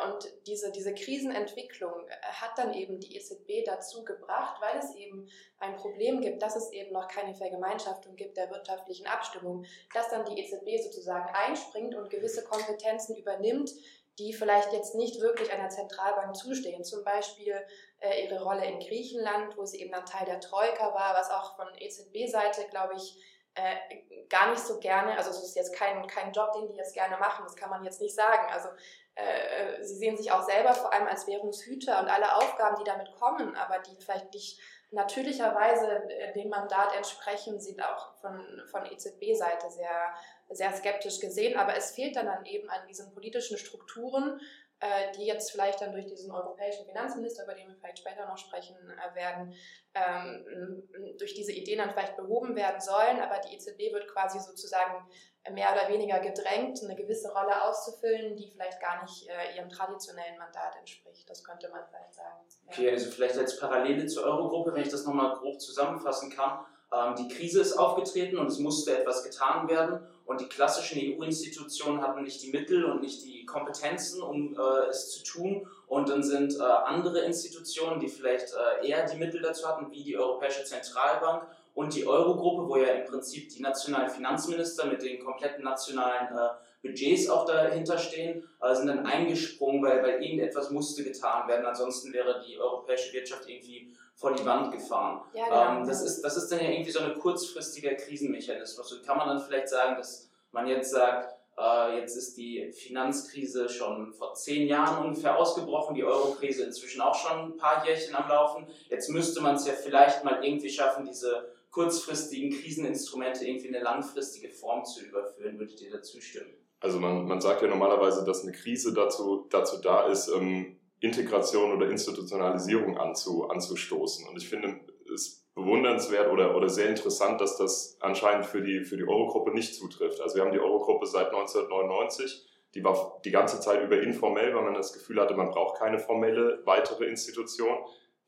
und 0.07 0.31
diese, 0.47 0.71
diese 0.71 0.93
Krisenentwicklung 0.93 2.07
äh, 2.07 2.13
hat 2.25 2.59
dann 2.59 2.75
eben 2.75 3.01
die 3.01 3.17
EZB 3.17 3.65
dazu 3.65 4.05
gebracht, 4.05 4.61
weil 4.61 4.79
es 4.79 4.95
eben 4.95 5.27
ein 5.59 5.77
Problem 5.77 6.21
gibt, 6.21 6.43
dass 6.43 6.57
es 6.57 6.71
eben 6.73 6.93
noch 6.93 7.09
keine 7.09 7.35
Vergemeinschaftung 7.35 8.15
gibt 8.15 8.37
der 8.37 8.51
wirtschaftlichen 8.51 9.07
Abstimmung, 9.07 9.65
dass 9.95 10.11
dann 10.11 10.27
die 10.27 10.39
EZB 10.39 10.83
sozusagen 10.83 11.35
einspringt 11.35 11.95
und 11.95 12.11
gewisse 12.11 12.45
Kompetenzen 12.45 13.17
übernimmt, 13.17 13.71
die 14.19 14.35
vielleicht 14.35 14.75
jetzt 14.75 14.95
nicht 14.95 15.21
wirklich 15.23 15.51
einer 15.51 15.71
Zentralbank 15.71 16.37
zustehen. 16.37 16.85
Zum 16.85 17.03
Beispiel 17.03 17.55
äh, 18.01 18.25
ihre 18.25 18.43
Rolle 18.43 18.67
in 18.67 18.79
Griechenland, 18.79 19.57
wo 19.57 19.65
sie 19.65 19.81
eben 19.81 19.93
dann 19.93 20.05
Teil 20.05 20.27
der 20.27 20.41
Troika 20.41 20.93
war, 20.93 21.15
was 21.15 21.31
auch 21.31 21.57
von 21.57 21.69
EZB-Seite, 21.79 22.67
glaube 22.69 22.95
ich, 22.95 23.17
äh, 23.55 24.27
gar 24.29 24.51
nicht 24.51 24.63
so 24.63 24.79
gerne, 24.79 25.17
also 25.17 25.31
es 25.31 25.43
ist 25.43 25.57
jetzt 25.57 25.75
kein, 25.75 26.07
kein 26.07 26.33
Job, 26.33 26.53
den 26.53 26.69
die 26.69 26.77
jetzt 26.77 26.95
gerne 26.95 27.19
machen, 27.19 27.45
das 27.45 27.55
kann 27.55 27.69
man 27.69 27.85
jetzt 27.85 28.01
nicht 28.01 28.15
sagen. 28.15 28.51
Also 28.51 28.69
äh, 29.15 29.83
sie 29.83 29.97
sehen 29.97 30.17
sich 30.17 30.33
auch 30.33 30.43
selber 30.43 30.75
vor 30.75 30.93
allem 30.93 31.07
als 31.07 31.27
Währungshüter 31.27 32.01
und 32.01 32.09
alle 32.09 32.37
Aufgaben, 32.37 32.77
die 32.79 32.85
damit 32.85 33.13
kommen, 33.19 33.55
aber 33.57 33.79
die 33.81 33.97
vielleicht 34.03 34.33
nicht 34.33 34.59
natürlicherweise 34.91 36.09
äh, 36.11 36.33
dem 36.33 36.49
Mandat 36.49 36.95
entsprechen, 36.95 37.61
sind 37.61 37.83
auch 37.83 38.15
von, 38.21 38.63
von 38.71 38.87
EZB-Seite 38.87 39.71
sehr, 39.71 40.15
sehr 40.51 40.73
skeptisch 40.73 41.19
gesehen. 41.19 41.59
Aber 41.59 41.75
es 41.77 41.93
fehlt 41.93 42.17
dann, 42.17 42.27
dann 42.27 42.45
eben 42.47 42.69
an 42.71 42.87
diesen 42.89 43.13
politischen 43.13 43.59
Strukturen, 43.59 44.41
äh, 44.83 45.13
die 45.17 45.27
jetzt 45.27 45.53
vielleicht 45.53 45.81
dann 45.81 45.93
durch 45.93 46.07
diesen 46.07 46.33
europäischen 46.33 46.85
Finanzminister, 46.87 47.45
über 47.45 47.55
den 47.55 47.69
wir 47.69 47.77
vielleicht 47.77 48.01
später 48.01 48.27
noch 48.27 48.37
sprechen 48.37 48.75
äh, 48.77 49.15
werden, 49.15 49.55
ähm, 49.95 50.83
durch 51.19 51.35
diese 51.35 51.53
Ideen 51.53 51.79
dann 51.79 51.91
vielleicht 51.91 52.17
behoben 52.17 52.57
werden 52.57 52.81
sollen. 52.81 53.21
Aber 53.21 53.39
die 53.39 53.55
EZB 53.55 53.93
wird 53.93 54.09
quasi 54.09 54.41
sozusagen 54.41 55.09
mehr 55.53 55.69
oder 55.73 55.89
weniger 55.89 56.19
gedrängt, 56.19 56.81
eine 56.83 56.97
gewisse 56.97 57.33
Rolle 57.33 57.63
auszufüllen, 57.63 58.37
die 58.37 58.51
vielleicht 58.51 58.81
gar 58.81 59.03
nicht 59.03 59.29
äh, 59.29 59.57
ihrem 59.57 59.71
traditionellen 59.71 60.37
Mandat 60.37 60.75
entspricht. 60.77 61.31
Das 61.31 61.45
könnte 61.45 61.69
man 61.69 61.83
vielleicht 61.89 62.15
sagen. 62.15 62.41
Okay, 62.67 62.91
also 62.91 63.09
vielleicht 63.09 63.39
als 63.39 63.61
Parallele 63.61 64.07
zur 64.07 64.25
Eurogruppe, 64.25 64.75
wenn 64.75 64.83
ich 64.83 64.91
das 64.91 65.05
nochmal 65.05 65.37
grob 65.37 65.61
zusammenfassen 65.61 66.31
kann. 66.31 66.67
Ähm, 66.93 67.15
die 67.15 67.29
Krise 67.29 67.61
ist 67.61 67.79
aufgetreten 67.79 68.37
und 68.37 68.49
es 68.49 68.59
musste 68.59 68.99
etwas 68.99 69.23
getan 69.23 69.69
werden. 69.69 70.07
Und 70.33 70.41
die 70.41 70.49
klassischen 70.49 70.99
EU-Institutionen 70.99 72.01
hatten 72.01 72.23
nicht 72.23 72.43
die 72.43 72.51
Mittel 72.51 72.87
und 72.87 73.03
nicht 73.03 73.23
die 73.23 73.45
Kompetenzen, 73.45 74.23
um 74.23 74.57
äh, 74.57 74.89
es 74.89 75.11
zu 75.11 75.23
tun. 75.23 75.69
Und 75.89 76.09
dann 76.09 76.23
sind 76.23 76.57
äh, 76.59 76.63
andere 76.63 77.21
Institutionen, 77.21 78.01
die 78.01 78.09
vielleicht 78.09 78.55
äh, 78.55 78.89
eher 78.89 79.07
die 79.07 79.19
Mittel 79.19 79.43
dazu 79.43 79.69
hatten, 79.69 79.91
wie 79.91 80.03
die 80.03 80.17
Europäische 80.17 80.65
Zentralbank 80.65 81.47
und 81.75 81.95
die 81.95 82.07
Eurogruppe, 82.07 82.67
wo 82.67 82.77
ja 82.79 82.95
im 82.95 83.05
Prinzip 83.05 83.51
die 83.51 83.61
nationalen 83.61 84.09
Finanzminister 84.09 84.87
mit 84.87 85.03
den 85.03 85.23
kompletten 85.23 85.65
nationalen 85.65 86.35
äh, 86.35 86.49
Budgets 86.83 87.29
auch 87.29 87.47
dahinter 87.47 87.97
stehen, 87.97 88.49
äh, 88.61 88.75
sind 88.75 88.89
dann 88.89 89.07
eingesprungen, 89.07 89.83
weil, 89.83 90.03
weil 90.03 90.23
irgendetwas 90.23 90.71
musste 90.71 91.05
getan 91.05 91.49
werden. 91.49 91.65
Ansonsten 91.65 92.13
wäre 92.13 92.43
die 92.47 92.59
europäische 92.59 93.13
Wirtschaft 93.13 93.49
irgendwie 93.49 93.95
vor 94.15 94.35
die 94.35 94.45
Wand 94.45 94.73
gefahren. 94.73 95.23
Ja, 95.33 95.45
genau. 95.45 95.81
ähm, 95.81 95.87
das, 95.87 96.03
ist, 96.03 96.23
das 96.23 96.37
ist 96.37 96.51
dann 96.51 96.61
ja 96.61 96.71
irgendwie 96.71 96.91
so 96.91 97.01
ein 97.01 97.15
kurzfristiger 97.19 97.95
Krisenmechanismus. 97.95 98.93
Und 98.93 99.07
kann 99.07 99.17
man 99.17 99.29
dann 99.29 99.41
vielleicht 99.41 99.69
sagen, 99.69 99.97
dass 99.97 100.29
man 100.51 100.67
jetzt 100.67 100.91
sagt, 100.91 101.35
äh, 101.59 101.99
jetzt 101.99 102.17
ist 102.17 102.37
die 102.37 102.73
Finanzkrise 102.73 103.69
schon 103.69 104.13
vor 104.13 104.35
zehn 104.35 104.67
Jahren 104.67 105.07
ungefähr 105.07 105.39
ausgebrochen, 105.39 105.95
die 105.95 106.05
Eurokrise 106.05 106.65
inzwischen 106.65 107.01
auch 107.01 107.15
schon 107.15 107.53
ein 107.53 107.57
paar 107.57 107.87
Jährchen 107.87 108.15
am 108.15 108.29
Laufen. 108.29 108.67
Jetzt 108.89 109.09
müsste 109.09 109.41
man 109.41 109.57
es 109.57 109.67
ja 109.67 109.73
vielleicht 109.73 110.25
mal 110.25 110.45
irgendwie 110.45 110.71
schaffen, 110.71 111.05
diese 111.05 111.53
kurzfristigen 111.71 112.51
Kriseninstrumente 112.51 113.47
irgendwie 113.47 113.69
in 113.69 113.75
eine 113.75 113.85
langfristige 113.85 114.51
Form 114.51 114.85
zu 114.85 115.05
überführen. 115.05 115.59
Würdet 115.59 115.81
ihr 115.81 115.91
dazu 115.91 116.21
stimmen? 116.21 116.62
Also 116.83 116.99
man, 116.99 117.27
man 117.27 117.41
sagt 117.41 117.63
ja 117.63 117.69
normalerweise, 117.69 118.25
dass 118.25 118.43
eine 118.43 118.53
Krise 118.53 118.93
dazu, 118.93 119.47
dazu 119.51 119.81
da 119.81 120.07
ist, 120.09 120.29
ähm, 120.29 120.81
Integration 120.99 121.73
oder 121.73 121.89
Institutionalisierung 121.89 122.99
anzu, 122.99 123.49
anzustoßen. 123.49 124.29
Und 124.29 124.37
ich 124.37 124.49
finde 124.49 124.81
es 125.15 125.47
bewundernswert 125.55 126.33
oder, 126.33 126.57
oder 126.57 126.69
sehr 126.69 126.89
interessant, 126.89 127.41
dass 127.41 127.57
das 127.57 127.97
anscheinend 128.01 128.47
für 128.47 128.63
die, 128.63 128.85
für 128.85 128.97
die 128.97 129.07
Eurogruppe 129.07 129.53
nicht 129.53 129.75
zutrifft. 129.75 130.21
Also 130.21 130.37
wir 130.37 130.43
haben 130.43 130.53
die 130.53 130.61
Eurogruppe 130.61 131.07
seit 131.07 131.27
1999, 131.29 132.49
die 132.75 132.83
war 132.83 133.21
die 133.25 133.31
ganze 133.31 133.61
Zeit 133.61 133.83
über 133.83 134.01
informell, 134.01 134.55
weil 134.55 134.65
man 134.65 134.75
das 134.75 134.93
Gefühl 134.93 135.21
hatte, 135.21 135.35
man 135.35 135.51
braucht 135.51 135.79
keine 135.79 135.99
formelle 135.99 136.63
weitere 136.65 137.05
Institution. 137.05 137.77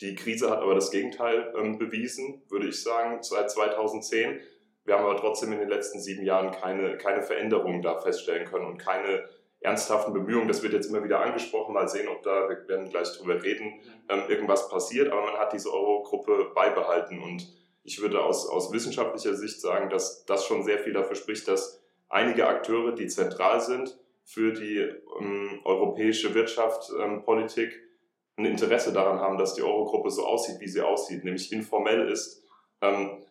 Die 0.01 0.15
Krise 0.15 0.51
hat 0.51 0.61
aber 0.61 0.75
das 0.75 0.91
Gegenteil 0.91 1.53
ähm, 1.59 1.79
bewiesen, 1.79 2.43
würde 2.51 2.69
ich 2.69 2.83
sagen, 2.83 3.23
seit 3.23 3.51
2010. 3.51 4.41
Wir 4.85 4.95
haben 4.95 5.05
aber 5.05 5.17
trotzdem 5.17 5.53
in 5.53 5.61
den 5.61 5.69
letzten 5.69 6.01
sieben 6.01 6.25
Jahren 6.25 6.51
keine, 6.51 6.99
keine 6.99 7.23
Veränderungen 7.23 7.83
da 7.83 7.99
feststellen 7.99 8.47
können 8.47 8.67
und 8.67 8.79
keine 8.79 9.29
ernsthaften 9.61 10.13
Bemühungen, 10.13 10.47
das 10.47 10.63
wird 10.63 10.75
jetzt 10.75 10.91
immer 10.91 11.03
wieder 11.03 11.21
angesprochen, 11.21 11.73
mal 11.73 11.89
sehen, 11.89 12.07
ob 12.09 12.23
da, 12.23 12.49
wir 12.51 12.69
werden 12.69 12.91
gleich 12.91 13.17
drüber 13.17 13.43
reden, 13.43 13.81
ähm, 14.11 14.25
irgendwas 14.29 14.69
passiert, 14.69 15.11
aber 15.11 15.23
man 15.23 15.39
hat 15.39 15.55
diese 15.55 15.73
Euro-Gruppe 15.73 16.51
beibehalten. 16.55 17.23
Und 17.23 17.51
ich 17.83 18.01
würde 18.03 18.23
aus, 18.23 18.47
aus 18.47 18.73
wissenschaftlicher 18.73 19.35
Sicht 19.35 19.63
sagen, 19.63 19.89
dass 19.89 20.27
das 20.27 20.45
schon 20.45 20.65
sehr 20.65 20.79
viel 20.79 20.93
dafür 20.93 21.17
spricht, 21.17 21.49
dass 21.49 21.83
einige 22.11 22.47
Akteure, 22.47 22.93
die 22.93 23.07
zentral 23.07 23.61
sind 23.63 23.99
für 24.23 24.53
die 24.53 24.79
ähm, 25.19 25.61
europäische 25.65 26.35
Wirtschaft, 26.35 26.93
ähm, 27.01 27.23
Politik, 27.23 27.81
ein 28.37 28.45
Interesse 28.45 28.93
daran 28.93 29.21
haben, 29.21 29.39
dass 29.39 29.55
die 29.55 29.63
Eurogruppe 29.63 30.11
so 30.11 30.27
aussieht, 30.27 30.61
wie 30.61 30.69
sie 30.69 30.83
aussieht, 30.83 31.25
nämlich 31.25 31.53
informell 31.53 32.11
ist, 32.11 32.44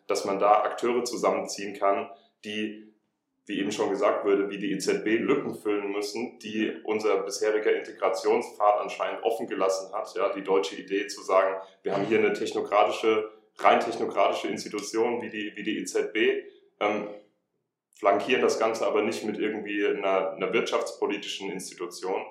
dass 0.07 0.25
man 0.25 0.39
da 0.39 0.63
Akteure 0.63 1.03
zusammenziehen 1.03 1.77
kann, 1.77 2.10
die, 2.43 2.93
wie 3.45 3.60
eben 3.60 3.72
schon 3.72 3.89
gesagt 3.89 4.25
wurde, 4.25 4.50
wie 4.50 4.57
die 4.57 4.72
EZB 4.72 5.19
Lücken 5.19 5.55
füllen 5.55 5.91
müssen, 5.91 6.39
die 6.39 6.72
unser 6.83 7.24
bisheriger 7.24 7.75
Integrationspfad 7.75 8.81
anscheinend 8.81 9.24
offen 9.24 9.48
gelassen 9.48 9.93
hat. 9.93 10.13
Ja, 10.15 10.33
die 10.33 10.43
deutsche 10.43 10.75
Idee 10.75 11.07
zu 11.07 11.22
sagen, 11.22 11.55
wir 11.83 11.93
haben 11.93 12.05
hier 12.05 12.19
eine 12.19 12.33
technokratische, 12.33 13.31
rein 13.57 13.79
technokratische 13.79 14.48
Institution 14.48 15.22
wie 15.22 15.29
die, 15.29 15.53
wie 15.55 15.63
die 15.63 15.79
EZB, 15.79 16.45
ähm, 16.79 17.07
flankieren 17.95 18.41
das 18.41 18.60
Ganze 18.60 18.86
aber 18.86 19.01
nicht 19.01 19.24
mit 19.24 19.38
irgendwie 19.38 19.86
einer, 19.86 20.31
einer 20.31 20.51
wirtschaftspolitischen 20.51 21.51
Institution, 21.51 22.22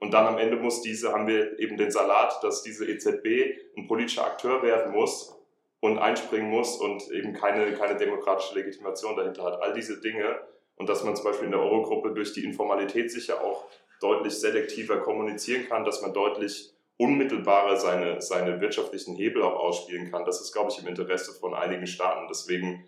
und 0.00 0.12
dann 0.12 0.26
am 0.26 0.38
Ende 0.38 0.56
muss 0.56 0.80
diese, 0.80 1.12
haben 1.12 1.26
wir 1.26 1.58
eben 1.58 1.76
den 1.76 1.90
Salat, 1.90 2.42
dass 2.42 2.62
diese 2.62 2.86
EZB 2.88 3.76
ein 3.76 3.88
politischer 3.88 4.26
Akteur 4.26 4.62
werden 4.62 4.92
muss 4.92 5.37
und 5.80 5.98
einspringen 5.98 6.50
muss 6.50 6.76
und 6.76 7.10
eben 7.10 7.32
keine, 7.32 7.72
keine 7.72 7.96
demokratische 7.96 8.54
Legitimation 8.54 9.16
dahinter 9.16 9.44
hat. 9.44 9.62
All 9.62 9.72
diese 9.72 10.00
Dinge 10.00 10.40
und 10.78 10.88
dass 10.88 11.04
man 11.04 11.16
zum 11.16 11.24
Beispiel 11.24 11.46
in 11.46 11.52
der 11.52 11.60
Eurogruppe 11.60 12.14
durch 12.14 12.32
die 12.32 12.44
Informalität 12.44 13.10
sicher 13.10 13.42
auch 13.42 13.66
deutlich 14.00 14.34
selektiver 14.34 15.00
kommunizieren 15.00 15.68
kann, 15.68 15.84
dass 15.84 16.02
man 16.02 16.12
deutlich 16.12 16.72
unmittelbarer 16.96 17.76
seine, 17.76 18.20
seine 18.20 18.60
wirtschaftlichen 18.60 19.16
Hebel 19.16 19.42
auch 19.42 19.56
ausspielen 19.56 20.10
kann. 20.10 20.24
Das 20.24 20.40
ist, 20.40 20.52
glaube 20.52 20.70
ich, 20.70 20.80
im 20.80 20.88
Interesse 20.88 21.32
von 21.32 21.54
einigen 21.54 21.86
Staaten. 21.86 22.26
Deswegen 22.28 22.84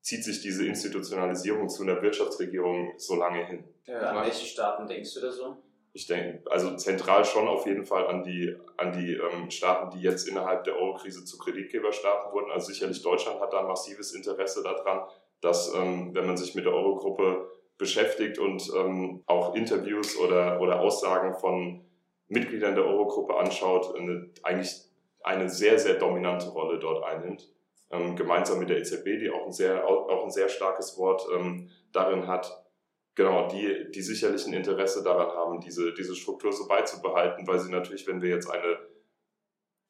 zieht 0.00 0.24
sich 0.24 0.40
diese 0.40 0.66
Institutionalisierung 0.66 1.68
zu 1.68 1.84
einer 1.84 2.02
Wirtschaftsregierung 2.02 2.94
so 2.98 3.14
lange 3.14 3.46
hin. 3.46 3.64
Ja, 3.84 4.00
an 4.00 4.24
welche 4.24 4.46
Staaten 4.46 4.86
denkst 4.86 5.14
du 5.14 5.20
da 5.20 5.30
so? 5.30 5.56
Ich 5.94 6.06
denke, 6.06 6.42
also 6.50 6.74
zentral 6.76 7.24
schon 7.24 7.48
auf 7.48 7.66
jeden 7.66 7.84
Fall 7.84 8.06
an 8.06 8.22
die, 8.22 8.56
an 8.78 8.92
die 8.92 9.14
ähm, 9.14 9.50
Staaten, 9.50 9.90
die 9.90 10.02
jetzt 10.02 10.26
innerhalb 10.26 10.64
der 10.64 10.76
Euro-Krise 10.76 11.24
zu 11.24 11.36
Kreditgeberstaaten 11.38 12.32
wurden. 12.32 12.50
Also 12.50 12.68
sicherlich 12.68 13.02
Deutschland 13.02 13.40
hat 13.40 13.52
da 13.52 13.60
ein 13.60 13.66
massives 13.66 14.14
Interesse 14.14 14.62
daran, 14.62 15.02
dass, 15.42 15.74
ähm, 15.74 16.14
wenn 16.14 16.26
man 16.26 16.36
sich 16.36 16.54
mit 16.54 16.64
der 16.64 16.72
Euro-Gruppe 16.72 17.50
beschäftigt 17.76 18.38
und 18.38 18.70
ähm, 18.74 19.22
auch 19.26 19.54
Interviews 19.54 20.16
oder, 20.16 20.60
oder 20.60 20.80
Aussagen 20.80 21.34
von 21.34 21.84
Mitgliedern 22.28 22.74
der 22.74 22.86
Euro-Gruppe 22.86 23.36
anschaut, 23.36 23.94
eine, 23.94 24.30
eigentlich 24.42 24.72
eine 25.22 25.50
sehr, 25.50 25.78
sehr 25.78 25.94
dominante 25.94 26.48
Rolle 26.48 26.78
dort 26.78 27.04
einnimmt. 27.04 27.48
Ähm, 27.90 28.16
gemeinsam 28.16 28.58
mit 28.58 28.70
der 28.70 28.78
EZB, 28.78 29.18
die 29.20 29.30
auch 29.30 29.44
ein 29.44 29.52
sehr, 29.52 29.86
auch 29.86 30.24
ein 30.24 30.30
sehr 30.30 30.48
starkes 30.48 30.96
Wort 30.96 31.26
ähm, 31.34 31.68
darin 31.92 32.26
hat, 32.26 32.61
genau, 33.14 33.48
die, 33.48 33.90
die 33.90 34.02
sicherlich 34.02 34.46
ein 34.46 34.52
Interesse 34.52 35.02
daran 35.02 35.36
haben, 35.36 35.60
diese, 35.60 35.92
diese 35.92 36.14
Struktur 36.14 36.52
so 36.52 36.66
beizubehalten, 36.66 37.46
weil 37.46 37.58
sie 37.58 37.70
natürlich, 37.70 38.06
wenn 38.06 38.22
wir 38.22 38.30
jetzt 38.30 38.50
eine, 38.50 38.78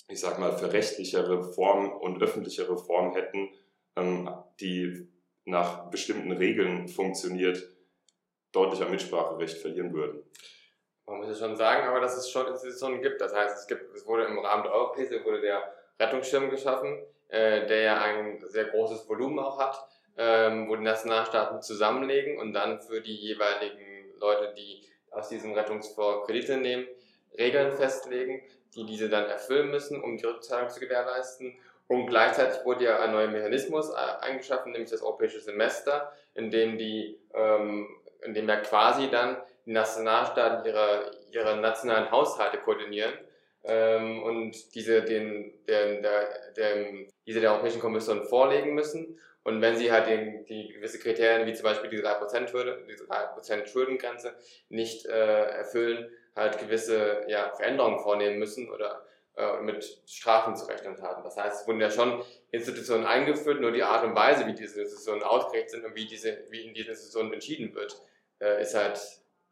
ich 0.08 0.20
sag 0.20 0.38
mal, 0.38 0.56
verrechtlichere 0.56 1.42
Form 1.52 1.90
und 1.92 2.22
öffentlichere 2.22 2.76
Form 2.76 3.14
hätten, 3.14 3.50
ähm, 3.96 4.30
die 4.60 5.08
nach 5.44 5.90
bestimmten 5.90 6.32
Regeln 6.32 6.88
funktioniert, 6.88 7.68
deutlich 8.52 8.82
am 8.82 8.90
Mitspracherecht 8.90 9.58
verlieren 9.58 9.92
würden. 9.92 10.22
Man 11.06 11.18
muss 11.18 11.28
ja 11.28 11.34
schon 11.34 11.56
sagen, 11.56 11.88
aber 11.88 12.00
dass 12.00 12.16
es 12.16 12.30
schon 12.30 12.46
Institutionen 12.46 13.02
gibt. 13.02 13.20
Das 13.20 13.34
heißt, 13.34 13.58
es, 13.58 13.66
gibt, 13.66 13.94
es 13.94 14.06
wurde 14.06 14.24
im 14.24 14.38
Rahmen 14.38 14.62
der 14.62 14.72
Eurokrise 14.72 15.24
wurde 15.24 15.40
der 15.40 15.74
Rettungsschirm 15.98 16.48
geschaffen, 16.50 17.04
äh, 17.28 17.66
der 17.66 17.80
ja 17.80 18.02
ein 18.02 18.40
sehr 18.48 18.66
großes 18.66 19.08
Volumen 19.08 19.38
auch 19.38 19.58
hat 19.58 19.88
ähm, 20.16 20.68
wo 20.68 20.76
die 20.76 20.82
Nationalstaaten 20.82 21.62
zusammenlegen 21.62 22.38
und 22.38 22.52
dann 22.52 22.80
für 22.80 23.00
die 23.00 23.16
jeweiligen 23.16 24.18
Leute, 24.18 24.52
die 24.56 24.82
aus 25.10 25.28
diesem 25.28 25.52
Rettungsfonds 25.52 26.26
Kredite 26.26 26.56
nehmen, 26.56 26.86
Regeln 27.38 27.72
festlegen, 27.72 28.42
die 28.74 28.84
diese 28.84 29.08
dann 29.08 29.26
erfüllen 29.26 29.70
müssen, 29.70 30.02
um 30.02 30.16
die 30.16 30.24
Rückzahlung 30.24 30.70
zu 30.70 30.80
gewährleisten. 30.80 31.54
Und 31.88 32.06
gleichzeitig 32.06 32.64
wurde 32.64 32.84
ja 32.84 33.00
ein 33.00 33.12
neuer 33.12 33.28
Mechanismus 33.28 33.90
äh, 33.90 33.94
eingeschaffen, 34.20 34.72
nämlich 34.72 34.90
das 34.90 35.02
europäische 35.02 35.40
Semester, 35.40 36.12
in 36.34 36.50
dem 36.50 36.78
die, 36.78 37.18
ähm, 37.34 37.88
in 38.22 38.34
dem 38.34 38.48
ja 38.48 38.56
quasi 38.56 39.10
dann 39.10 39.36
die 39.66 39.72
Nationalstaaten 39.72 40.64
ihre, 40.64 41.10
ihre 41.30 41.56
nationalen 41.56 42.10
Haushalte 42.10 42.58
koordinieren 42.58 43.12
ähm, 43.64 44.22
und 44.22 44.74
diese 44.74 45.02
den, 45.02 45.52
der, 45.68 46.00
der, 46.00 46.52
der, 46.56 46.86
diese 47.26 47.40
der 47.40 47.52
Europäischen 47.52 47.80
Kommission 47.80 48.24
vorlegen 48.24 48.74
müssen 48.74 49.18
und 49.44 49.60
wenn 49.60 49.76
sie 49.76 49.90
halt 49.90 50.06
den, 50.06 50.44
die 50.46 50.68
gewisse 50.72 50.98
Kriterien, 50.98 51.46
wie 51.46 51.54
zum 51.54 51.64
Beispiel 51.64 51.90
die 51.90 51.98
3%-Hürde, 51.98 52.86
diese 52.88 53.04
3% 53.04 53.66
Schuldengrenze 53.66 54.34
nicht 54.68 55.06
äh, 55.06 55.44
erfüllen, 55.46 56.08
halt 56.36 56.58
gewisse 56.58 57.24
ja, 57.28 57.52
Veränderungen 57.54 57.98
vornehmen 57.98 58.38
müssen 58.38 58.70
oder 58.70 59.04
äh, 59.36 59.60
mit 59.60 60.02
Strafen 60.06 60.54
zu 60.56 60.66
rechnen 60.66 61.00
haben. 61.02 61.24
Das 61.24 61.36
heißt, 61.36 61.62
es 61.62 61.66
wurden 61.66 61.80
ja 61.80 61.90
schon 61.90 62.22
Institutionen 62.50 63.04
eingeführt, 63.04 63.60
nur 63.60 63.72
die 63.72 63.82
Art 63.82 64.04
und 64.04 64.14
Weise, 64.14 64.46
wie 64.46 64.54
diese 64.54 64.80
Institutionen 64.80 65.22
ausgerichtet 65.22 65.70
sind 65.70 65.84
und 65.84 65.94
wie, 65.94 66.06
diese, 66.06 66.44
wie 66.50 66.66
in 66.66 66.74
diesen 66.74 66.90
Institutionen 66.90 67.32
entschieden 67.32 67.74
wird, 67.74 68.00
äh, 68.40 68.62
ist 68.62 68.74
halt 68.74 69.00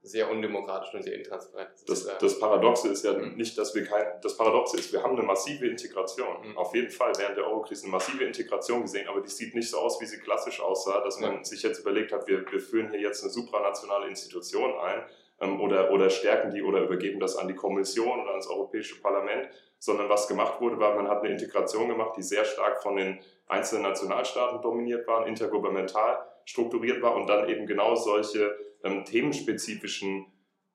sehr 0.03 0.31
undemokratisch 0.31 0.95
und 0.95 1.03
sehr 1.03 1.15
intransparent. 1.15 1.71
Das, 1.87 2.07
das, 2.07 2.19
das 2.19 2.39
Paradoxe 2.39 2.89
ist 2.89 3.05
ja 3.05 3.13
mhm. 3.13 3.37
nicht, 3.37 3.57
dass 3.59 3.75
wir 3.75 3.85
kein, 3.85 4.07
das 4.23 4.37
Paradoxe 4.37 4.79
ist, 4.79 4.93
wir 4.93 5.03
haben 5.03 5.17
eine 5.17 5.23
massive 5.23 5.67
Integration. 5.67 6.49
Mhm. 6.49 6.57
Auf 6.57 6.75
jeden 6.75 6.91
Fall 6.91 7.13
während 7.19 7.37
der 7.37 7.47
Eurokrise 7.47 7.85
eine 7.85 7.93
massive 7.93 8.25
Integration 8.25 8.83
gesehen, 8.83 9.09
aber 9.09 9.21
die 9.21 9.29
sieht 9.29 9.55
nicht 9.55 9.69
so 9.69 9.79
aus, 9.79 10.01
wie 10.01 10.07
sie 10.07 10.19
klassisch 10.19 10.61
aussah, 10.61 11.03
dass 11.03 11.21
man 11.21 11.37
ja. 11.37 11.45
sich 11.45 11.63
jetzt 11.63 11.81
überlegt 11.81 12.13
hat, 12.13 12.27
wir, 12.27 12.51
wir 12.51 12.61
führen 12.61 12.91
hier 12.91 13.01
jetzt 13.01 13.23
eine 13.23 13.31
supranationale 13.31 14.09
Institution 14.09 14.73
ein, 14.81 15.03
ähm, 15.41 15.61
oder, 15.61 15.91
oder 15.91 16.09
stärken 16.09 16.51
die 16.51 16.63
oder 16.63 16.81
übergeben 16.81 17.21
das 17.21 17.37
an 17.37 17.49
die 17.49 17.55
Kommission 17.55 18.21
oder 18.21 18.31
ans 18.31 18.49
Europäische 18.49 19.01
Parlament, 19.01 19.49
sondern 19.79 20.09
was 20.09 20.29
gemacht 20.29 20.61
wurde, 20.61 20.79
war, 20.79 20.95
man 20.95 21.09
hat 21.09 21.23
eine 21.23 21.33
Integration 21.33 21.89
gemacht, 21.89 22.13
die 22.17 22.23
sehr 22.23 22.45
stark 22.45 22.83
von 22.83 22.97
den 22.97 23.21
einzelnen 23.49 23.83
Nationalstaaten 23.83 24.63
dominiert 24.63 25.07
waren, 25.07 25.27
intergouvernemental 25.27 26.27
strukturiert 26.45 27.03
war 27.03 27.17
und 27.17 27.27
dann 27.27 27.49
eben 27.49 27.67
genau 27.67 27.95
solche 27.95 28.55
ähm, 28.85 29.05
themenspezifischen 29.05 30.27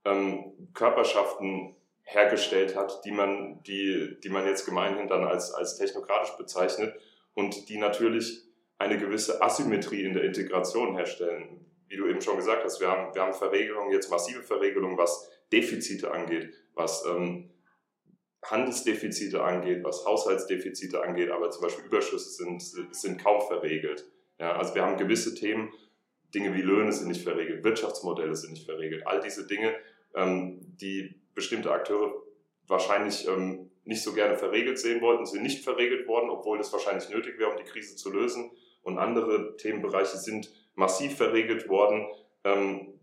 ähm, 0.03 0.69
Körperschaften 0.73 1.75
hergestellt 2.03 2.75
hat, 2.75 3.03
die 3.03 3.11
man, 3.11 3.63
die, 3.63 4.17
die 4.23 4.29
man 4.29 4.45
jetzt 4.45 4.65
gemeinhin 4.65 5.07
dann 5.07 5.23
als, 5.23 5.51
als 5.51 5.77
technokratisch 5.77 6.37
bezeichnet 6.37 6.95
und 7.33 7.67
die 7.69 7.77
natürlich 7.77 8.43
eine 8.77 8.97
gewisse 8.97 9.41
Asymmetrie 9.41 10.03
in 10.03 10.13
der 10.13 10.23
Integration 10.23 10.95
herstellen. 10.95 11.65
Wie 11.87 11.97
du 11.97 12.07
eben 12.07 12.21
schon 12.21 12.37
gesagt 12.37 12.63
hast, 12.63 12.79
wir 12.79 12.89
haben, 12.89 13.13
wir 13.13 13.21
haben 13.21 13.33
Verregelungen, 13.33 13.91
jetzt 13.91 14.09
massive 14.09 14.43
Verregelungen, 14.43 14.97
was 14.97 15.29
Defizite 15.51 16.11
angeht, 16.11 16.53
was 16.73 17.05
ähm, 17.05 17.51
Handelsdefizite 18.43 19.43
angeht, 19.43 19.83
was 19.83 20.05
Haushaltsdefizite 20.05 21.01
angeht, 21.01 21.31
aber 21.31 21.49
zum 21.51 21.63
Beispiel 21.63 21.85
Überschüsse 21.85 22.29
sind, 22.29 22.61
sind 22.61 23.23
kaum 23.23 23.41
verregelt. 23.41 24.05
Ja, 24.39 24.55
also 24.57 24.75
wir 24.75 24.83
haben 24.83 24.97
gewisse 24.97 25.33
Themen, 25.33 25.71
Dinge 26.35 26.53
wie 26.53 26.61
Löhne 26.61 26.91
sind 26.91 27.07
nicht 27.07 27.23
verregelt, 27.23 27.63
Wirtschaftsmodelle 27.63 28.35
sind 28.35 28.51
nicht 28.51 28.65
verregelt. 28.65 29.07
All 29.07 29.21
diese 29.21 29.47
Dinge, 29.47 29.73
ähm, 30.13 30.59
die 30.77 31.15
bestimmte 31.33 31.71
Akteure 31.71 32.13
wahrscheinlich 32.67 33.27
ähm, 33.27 33.71
nicht 33.85 34.03
so 34.03 34.13
gerne 34.13 34.37
verregelt 34.37 34.77
sehen 34.77 35.01
wollten, 35.01 35.25
sind 35.25 35.43
nicht 35.43 35.63
verregelt 35.63 36.07
worden, 36.07 36.29
obwohl 36.29 36.57
das 36.57 36.73
wahrscheinlich 36.73 37.09
nötig 37.09 37.39
wäre, 37.39 37.51
um 37.51 37.57
die 37.57 37.63
Krise 37.63 37.95
zu 37.95 38.11
lösen. 38.11 38.51
Und 38.83 38.97
andere 38.97 39.55
Themenbereiche 39.57 40.17
sind 40.17 40.51
massiv 40.75 41.15
verregelt 41.15 41.69
worden, 41.69 42.05
ähm, 42.43 42.99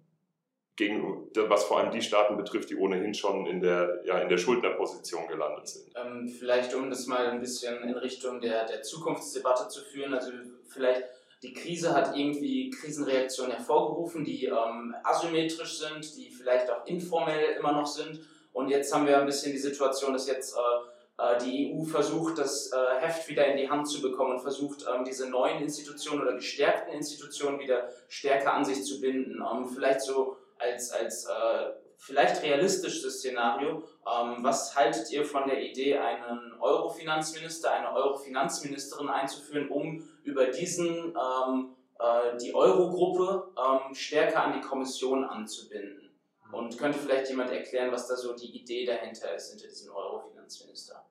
gegen, 0.77 1.29
was 1.35 1.65
vor 1.65 1.79
allem 1.79 1.91
die 1.91 2.01
Staaten 2.01 2.37
betrifft, 2.37 2.71
die 2.71 2.77
ohnehin 2.77 3.15
schon 3.15 3.47
in 3.47 3.61
der, 3.61 4.01
ja, 4.05 4.19
in 4.19 4.29
der 4.29 4.39
Schuldnerposition 4.39 5.29
gelandet 5.29 5.69
sind. 5.69 5.93
Ähm, 5.95 6.29
vielleicht, 6.29 6.75
um 6.75 6.89
das 6.89 7.07
mal 7.07 7.27
ein 7.27 7.41
bisschen 7.41 7.83
in 7.83 7.93
Richtung 7.95 8.41
der, 8.41 8.67
der 8.67 8.83
Zukunftsdebatte 8.83 9.69
zu 9.69 9.83
führen, 9.83 10.15
also 10.15 10.33
vielleicht 10.69 11.05
die 11.43 11.53
Krise 11.53 11.93
hat 11.93 12.17
irgendwie 12.17 12.71
Krisenreaktionen 12.71 13.53
hervorgerufen, 13.53 14.25
die 14.25 14.47
ähm, 14.47 14.95
asymmetrisch 15.03 15.79
sind, 15.79 16.17
die 16.17 16.31
vielleicht 16.31 16.71
auch 16.71 16.87
informell 16.87 17.57
immer 17.59 17.73
noch 17.73 17.87
sind. 17.87 18.21
Und 18.53 18.69
jetzt 18.69 18.95
haben 18.95 19.07
wir 19.07 19.19
ein 19.19 19.27
bisschen 19.27 19.53
die 19.53 19.59
Situation, 19.59 20.13
dass 20.13 20.29
jetzt 20.29 20.57
äh, 20.57 21.23
äh 21.23 21.39
die 21.45 21.75
EU 21.75 21.83
versucht, 21.83 22.39
das 22.39 22.71
äh, 22.73 23.01
Heft 23.01 23.29
wieder 23.29 23.47
in 23.47 23.57
die 23.57 23.69
Hand 23.69 23.89
zu 23.89 24.01
bekommen 24.01 24.35
und 24.35 24.41
versucht, 24.41 24.85
ähm, 24.95 25.05
diese 25.05 25.29
neuen 25.29 25.61
Institutionen 25.63 26.23
oder 26.23 26.35
gestärkten 26.35 26.95
Institutionen 26.95 27.59
wieder 27.59 27.89
stärker 28.09 28.55
an 28.55 28.65
sich 28.65 28.85
zu 28.85 29.01
binden. 29.01 29.43
Ähm, 29.43 29.67
vielleicht 29.67 30.03
so 30.03 30.37
als, 30.61 30.93
als 30.93 31.25
äh, 31.25 31.73
vielleicht 31.97 32.43
realistischstes 32.45 33.19
Szenario. 33.19 33.83
Ähm, 34.07 34.45
was 34.45 34.77
haltet 34.77 35.11
ihr 35.11 35.25
von 35.25 35.49
der 35.49 35.61
Idee, 35.61 35.99
einen 35.99 36.53
Euro-Finanzminister, 36.61 37.73
eine 37.73 37.93
Euro-Finanzministerin 37.93 39.09
einzuführen, 39.09 39.69
um 39.69 40.09
über 40.25 40.47
diesen 40.47 40.87
ähm, 40.87 41.75
äh, 41.99 42.37
die 42.39 42.55
Euro-Gruppe 42.55 43.53
ähm, 43.57 43.95
stärker 43.95 44.45
an 44.45 44.61
die 44.61 44.67
Kommission 44.67 45.25
anzubinden? 45.25 46.11
Und 46.53 46.77
könnte 46.77 46.99
vielleicht 46.99 47.31
jemand 47.31 47.51
erklären, 47.51 47.91
was 47.93 48.09
da 48.09 48.15
so 48.15 48.35
die 48.35 48.61
Idee 48.61 48.85
dahinter 48.85 49.35
ist, 49.35 49.51
hinter 49.51 49.69
diesem 49.69 49.95
Euro-Finanzminister? 49.95 51.03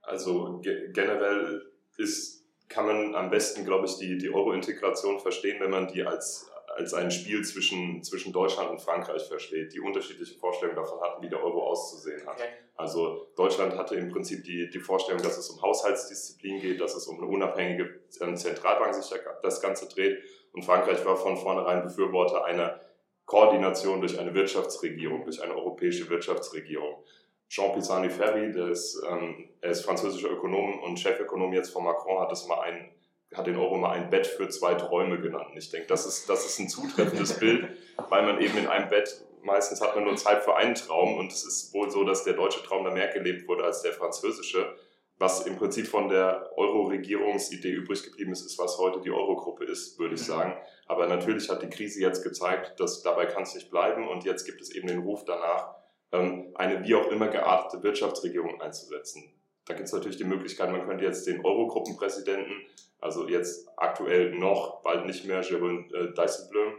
Also 0.00 0.58
ge 0.62 0.90
generell 0.92 1.70
ist, 1.98 2.46
kann 2.68 2.86
man 2.86 3.14
am 3.14 3.28
besten, 3.28 3.66
glaube 3.66 3.86
ich, 3.86 3.98
die, 3.98 4.16
die 4.16 4.32
Euro-Integration 4.32 5.20
verstehen, 5.20 5.60
wenn 5.60 5.70
man 5.70 5.88
die 5.88 6.02
als 6.02 6.49
als 6.80 6.94
ein 6.94 7.10
Spiel 7.10 7.44
zwischen, 7.44 8.02
zwischen 8.02 8.32
Deutschland 8.32 8.70
und 8.70 8.80
Frankreich 8.80 9.22
versteht, 9.28 9.74
die 9.74 9.80
unterschiedliche 9.80 10.34
Vorstellungen 10.38 10.76
davon 10.76 11.00
hatten, 11.00 11.22
wie 11.22 11.28
der 11.28 11.44
Euro 11.44 11.66
auszusehen 11.66 12.26
hat. 12.26 12.36
Okay. 12.36 12.48
Also 12.74 13.28
Deutschland 13.36 13.76
hatte 13.76 13.96
im 13.96 14.08
Prinzip 14.08 14.42
die, 14.44 14.70
die 14.70 14.78
Vorstellung, 14.80 15.22
dass 15.22 15.36
es 15.36 15.50
um 15.50 15.60
Haushaltsdisziplin 15.60 16.60
geht, 16.60 16.80
dass 16.80 16.94
es 16.94 17.06
um 17.06 17.18
eine 17.18 17.26
unabhängige 17.26 18.00
ähm, 18.22 18.36
Zentralbank 18.36 18.94
sich 18.94 19.12
das 19.42 19.60
Ganze 19.60 19.88
dreht. 19.88 20.22
Und 20.52 20.64
Frankreich 20.64 21.04
war 21.04 21.16
von 21.16 21.36
vornherein 21.36 21.82
Befürworter 21.82 22.44
einer 22.44 22.80
Koordination 23.26 24.00
durch 24.00 24.18
eine 24.18 24.34
Wirtschaftsregierung, 24.34 25.24
durch 25.24 25.42
eine 25.42 25.54
europäische 25.54 26.08
Wirtschaftsregierung. 26.08 27.04
Jean 27.48 27.74
Pisani-Ferry, 27.74 28.46
ähm, 28.46 29.50
er 29.60 29.70
ist 29.70 29.84
französischer 29.84 30.30
Ökonom 30.30 30.80
und 30.80 30.98
Chefökonom 30.98 31.52
jetzt 31.52 31.70
von 31.70 31.84
Macron, 31.84 32.20
hat 32.20 32.32
es 32.32 32.46
mal 32.46 32.60
ein 32.60 32.90
hat 33.34 33.46
den 33.46 33.56
Euro 33.56 33.76
mal 33.76 33.92
ein 33.92 34.10
Bett 34.10 34.26
für 34.26 34.48
zwei 34.48 34.74
Träume 34.74 35.20
genannt. 35.20 35.50
Ich 35.54 35.70
denke, 35.70 35.86
das 35.86 36.06
ist, 36.06 36.28
das 36.28 36.46
ist 36.46 36.58
ein 36.58 36.68
zutreffendes 36.68 37.34
Bild, 37.38 37.68
weil 38.08 38.24
man 38.24 38.40
eben 38.40 38.58
in 38.58 38.66
einem 38.66 38.88
Bett, 38.88 39.24
meistens 39.42 39.80
hat 39.80 39.94
man 39.94 40.04
nur 40.04 40.16
Zeit 40.16 40.42
für 40.42 40.56
einen 40.56 40.74
Traum 40.74 41.16
und 41.16 41.32
es 41.32 41.44
ist 41.44 41.72
wohl 41.72 41.90
so, 41.90 42.04
dass 42.04 42.24
der 42.24 42.34
deutsche 42.34 42.62
Traum 42.62 42.84
da 42.84 42.90
mehr 42.90 43.08
gelebt 43.08 43.46
wurde 43.46 43.64
als 43.64 43.82
der 43.82 43.92
französische. 43.92 44.74
Was 45.18 45.46
im 45.46 45.56
Prinzip 45.56 45.86
von 45.86 46.08
der 46.08 46.50
Euro-Regierungsidee 46.56 47.72
übrig 47.72 48.02
geblieben 48.02 48.32
ist, 48.32 48.40
ist, 48.46 48.58
was 48.58 48.78
heute 48.78 49.02
die 49.02 49.10
Eurogruppe 49.10 49.64
ist, 49.64 49.98
würde 49.98 50.14
ich 50.14 50.22
mhm. 50.22 50.26
sagen. 50.26 50.56
Aber 50.86 51.06
natürlich 51.06 51.48
hat 51.50 51.62
die 51.62 51.68
Krise 51.68 52.00
jetzt 52.00 52.24
gezeigt, 52.24 52.80
dass 52.80 53.02
dabei 53.02 53.26
kann 53.26 53.42
es 53.42 53.54
nicht 53.54 53.70
bleiben 53.70 54.08
und 54.08 54.24
jetzt 54.24 54.46
gibt 54.46 54.62
es 54.62 54.74
eben 54.74 54.88
den 54.88 55.00
Ruf 55.00 55.24
danach, 55.26 55.74
ähm, 56.10 56.52
eine 56.54 56.82
wie 56.84 56.94
auch 56.94 57.08
immer 57.08 57.28
geartete 57.28 57.82
Wirtschaftsregierung 57.82 58.60
einzusetzen. 58.60 59.30
Da 59.66 59.74
gibt 59.74 59.86
es 59.86 59.92
natürlich 59.92 60.16
die 60.16 60.24
Möglichkeit, 60.24 60.70
man 60.70 60.86
könnte 60.86 61.04
jetzt 61.04 61.26
den 61.26 61.44
Eurogruppenpräsidenten 61.44 62.66
also 63.00 63.28
jetzt 63.28 63.68
aktuell 63.76 64.34
noch, 64.34 64.82
bald 64.82 65.06
nicht 65.06 65.24
mehr 65.24 65.42
Jérôme 65.42 65.92
äh, 65.94 66.12
Dijsselbloem, 66.12 66.74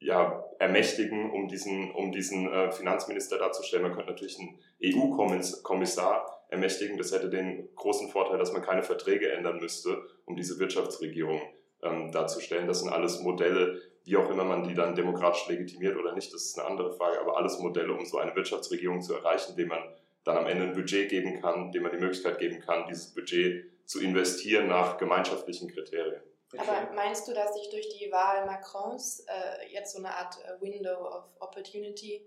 ja, 0.00 0.44
ermächtigen, 0.58 1.30
um 1.30 1.46
diesen, 1.46 1.90
um 1.92 2.10
diesen 2.10 2.50
äh, 2.50 2.72
Finanzminister 2.72 3.38
darzustellen. 3.38 3.82
Man 3.82 3.94
könnte 3.94 4.10
natürlich 4.10 4.38
einen 4.40 4.58
EU-Kommissar 4.82 6.46
ermächtigen. 6.48 6.96
Das 6.96 7.12
hätte 7.12 7.28
den 7.28 7.68
großen 7.76 8.08
Vorteil, 8.08 8.38
dass 8.38 8.52
man 8.52 8.62
keine 8.62 8.82
Verträge 8.82 9.30
ändern 9.30 9.58
müsste, 9.58 10.02
um 10.24 10.36
diese 10.36 10.58
Wirtschaftsregierung 10.58 11.40
ähm, 11.82 12.10
darzustellen. 12.12 12.66
Das 12.66 12.80
sind 12.80 12.88
alles 12.88 13.20
Modelle, 13.20 13.82
wie 14.04 14.16
auch 14.16 14.30
immer 14.30 14.44
man 14.44 14.64
die 14.64 14.74
dann 14.74 14.94
demokratisch 14.94 15.46
legitimiert 15.48 15.96
oder 15.96 16.14
nicht, 16.14 16.32
das 16.32 16.46
ist 16.46 16.58
eine 16.58 16.68
andere 16.68 16.92
Frage, 16.92 17.20
aber 17.20 17.36
alles 17.36 17.58
Modelle, 17.58 17.92
um 17.92 18.06
so 18.06 18.16
eine 18.16 18.34
Wirtschaftsregierung 18.34 19.02
zu 19.02 19.14
erreichen, 19.14 19.54
dem 19.56 19.68
man 19.68 19.82
dann 20.30 20.44
am 20.44 20.50
Ende 20.50 20.64
ein 20.64 20.72
Budget 20.74 21.08
geben 21.08 21.40
kann, 21.40 21.72
dem 21.72 21.82
man 21.82 21.92
die 21.92 21.98
Möglichkeit 21.98 22.38
geben 22.38 22.60
kann, 22.60 22.86
dieses 22.88 23.12
Budget 23.14 23.86
zu 23.86 24.00
investieren 24.00 24.68
nach 24.68 24.98
gemeinschaftlichen 24.98 25.68
Kriterien. 25.68 26.22
Aber 26.58 26.90
meinst 26.94 27.28
du, 27.28 27.32
dass 27.32 27.54
sich 27.54 27.70
durch 27.70 27.88
die 27.88 28.10
Wahl 28.10 28.44
Macrons 28.46 29.20
äh, 29.20 29.72
jetzt 29.72 29.92
so 29.92 29.98
eine 29.98 30.14
Art 30.14 30.36
äh, 30.44 30.60
Window 30.60 31.06
of 31.06 31.24
Opportunity 31.38 32.26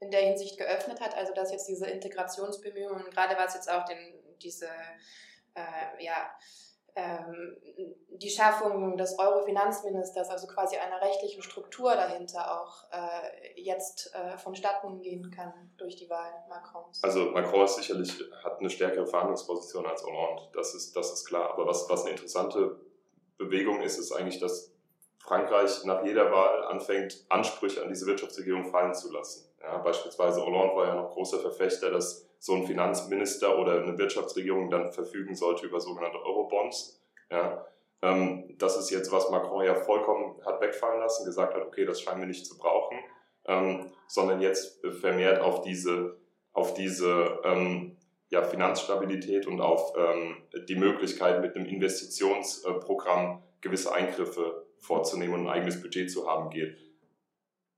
in 0.00 0.10
der 0.10 0.20
Hinsicht 0.20 0.58
geöffnet 0.58 1.00
hat? 1.00 1.16
Also 1.16 1.32
dass 1.32 1.52
jetzt 1.52 1.68
diese 1.68 1.86
Integrationsbemühungen, 1.86 3.08
gerade 3.10 3.36
was 3.36 3.54
jetzt 3.54 3.70
auch 3.70 3.84
den, 3.86 3.98
diese 4.42 4.66
äh, 5.54 6.04
ja, 6.04 6.30
die 6.94 8.30
Schaffung 8.30 8.96
des 8.96 9.18
Euro-Finanzministers, 9.18 10.28
also 10.28 10.46
quasi 10.46 10.76
einer 10.76 11.00
rechtlichen 11.00 11.42
Struktur 11.42 11.94
dahinter 11.94 12.60
auch 12.60 12.84
äh, 12.92 13.60
jetzt 13.60 14.14
äh, 14.14 14.36
vonstatten 14.36 15.00
gehen 15.00 15.30
kann 15.30 15.72
durch 15.78 15.96
die 15.96 16.10
Wahl 16.10 16.30
Macrons. 16.48 17.02
Also 17.02 17.30
Macron 17.30 17.64
ist 17.64 17.76
sicherlich 17.76 18.22
hat 18.44 18.58
eine 18.60 18.68
stärkere 18.68 19.06
Verhandlungsposition 19.06 19.86
als 19.86 20.04
Hollande, 20.04 20.42
das 20.52 20.74
ist, 20.74 20.94
das 20.94 21.12
ist 21.12 21.24
klar. 21.26 21.50
Aber 21.52 21.66
was, 21.66 21.88
was 21.88 22.02
eine 22.02 22.10
interessante 22.10 22.78
Bewegung 23.38 23.80
ist, 23.80 23.98
ist 23.98 24.12
eigentlich, 24.12 24.38
dass 24.38 24.72
Frankreich 25.18 25.84
nach 25.84 26.04
jeder 26.04 26.30
Wahl 26.30 26.64
anfängt, 26.64 27.24
Ansprüche 27.28 27.82
an 27.82 27.88
diese 27.88 28.06
Wirtschaftsregierung 28.06 28.66
fallen 28.66 28.94
zu 28.94 29.10
lassen. 29.12 29.48
Ja, 29.62 29.78
beispielsweise 29.78 30.44
Hollande 30.44 30.74
war 30.76 30.86
ja 30.88 30.94
noch 30.94 31.10
großer 31.10 31.38
Verfechter, 31.38 31.90
dass 31.90 32.28
so 32.42 32.54
ein 32.54 32.66
Finanzminister 32.66 33.56
oder 33.56 33.80
eine 33.80 33.96
Wirtschaftsregierung 33.96 34.68
dann 34.68 34.92
verfügen 34.92 35.36
sollte 35.36 35.64
über 35.64 35.78
sogenannte 35.78 36.18
Eurobonds. 36.18 37.00
Ja, 37.30 37.64
ähm, 38.02 38.56
das 38.58 38.76
ist 38.76 38.90
jetzt, 38.90 39.12
was 39.12 39.30
Macron 39.30 39.64
ja 39.64 39.76
vollkommen 39.76 40.44
hat 40.44 40.60
wegfallen 40.60 40.98
lassen, 40.98 41.24
gesagt 41.24 41.54
hat, 41.54 41.62
okay, 41.62 41.84
das 41.84 42.00
scheinen 42.00 42.18
wir 42.18 42.26
nicht 42.26 42.44
zu 42.44 42.58
brauchen, 42.58 42.98
ähm, 43.44 43.92
sondern 44.08 44.40
jetzt 44.40 44.84
vermehrt 45.00 45.40
auf 45.40 45.60
diese, 45.60 46.16
auf 46.52 46.74
diese 46.74 47.38
ähm, 47.44 47.96
ja, 48.30 48.42
Finanzstabilität 48.42 49.46
und 49.46 49.60
auf 49.60 49.92
ähm, 49.96 50.42
die 50.68 50.74
Möglichkeit, 50.74 51.42
mit 51.42 51.54
einem 51.54 51.66
Investitionsprogramm 51.66 53.40
gewisse 53.60 53.94
Eingriffe 53.94 54.66
vorzunehmen 54.78 55.34
und 55.34 55.40
ein 55.46 55.52
eigenes 55.52 55.80
Budget 55.80 56.10
zu 56.10 56.28
haben 56.28 56.50
geht. 56.50 56.76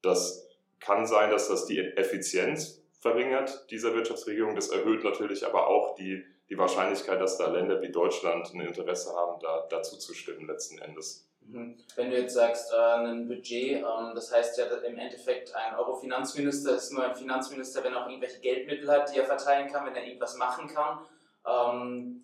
Das 0.00 0.48
kann 0.80 1.06
sein, 1.06 1.30
dass 1.30 1.48
das 1.48 1.66
die 1.66 1.80
Effizienz 1.80 2.83
verringert, 3.04 3.70
dieser 3.70 3.94
Wirtschaftsregierung. 3.94 4.54
Das 4.54 4.70
erhöht 4.70 5.04
natürlich 5.04 5.44
aber 5.44 5.66
auch 5.66 5.94
die, 5.94 6.24
die 6.48 6.56
Wahrscheinlichkeit, 6.56 7.20
dass 7.20 7.36
da 7.36 7.48
Länder 7.48 7.82
wie 7.82 7.92
Deutschland 7.92 8.50
ein 8.54 8.60
Interesse 8.62 9.14
haben, 9.14 9.38
da, 9.40 9.66
dazu 9.68 9.98
zu 9.98 10.14
stimmen 10.14 10.46
letzten 10.46 10.78
Endes. 10.78 11.28
Mhm. 11.42 11.76
Wenn 11.96 12.10
du 12.10 12.16
jetzt 12.16 12.32
sagst, 12.32 12.72
äh, 12.72 12.76
ein 12.76 13.28
Budget, 13.28 13.82
ähm, 13.82 14.12
das 14.14 14.32
heißt 14.32 14.56
ja 14.56 14.64
im 14.64 14.96
Endeffekt, 14.96 15.54
ein 15.54 15.76
Euro-Finanzminister 15.76 16.76
ist 16.76 16.92
nur 16.92 17.04
ein 17.04 17.14
Finanzminister, 17.14 17.84
wenn 17.84 17.92
er 17.92 18.04
auch 18.04 18.08
irgendwelche 18.08 18.40
Geldmittel 18.40 18.90
hat, 18.90 19.14
die 19.14 19.18
er 19.18 19.26
verteilen 19.26 19.70
kann, 19.70 19.84
wenn 19.84 19.94
er 19.94 20.06
irgendwas 20.06 20.36
machen 20.38 20.66
kann. 20.66 21.00
Ähm, 21.46 22.22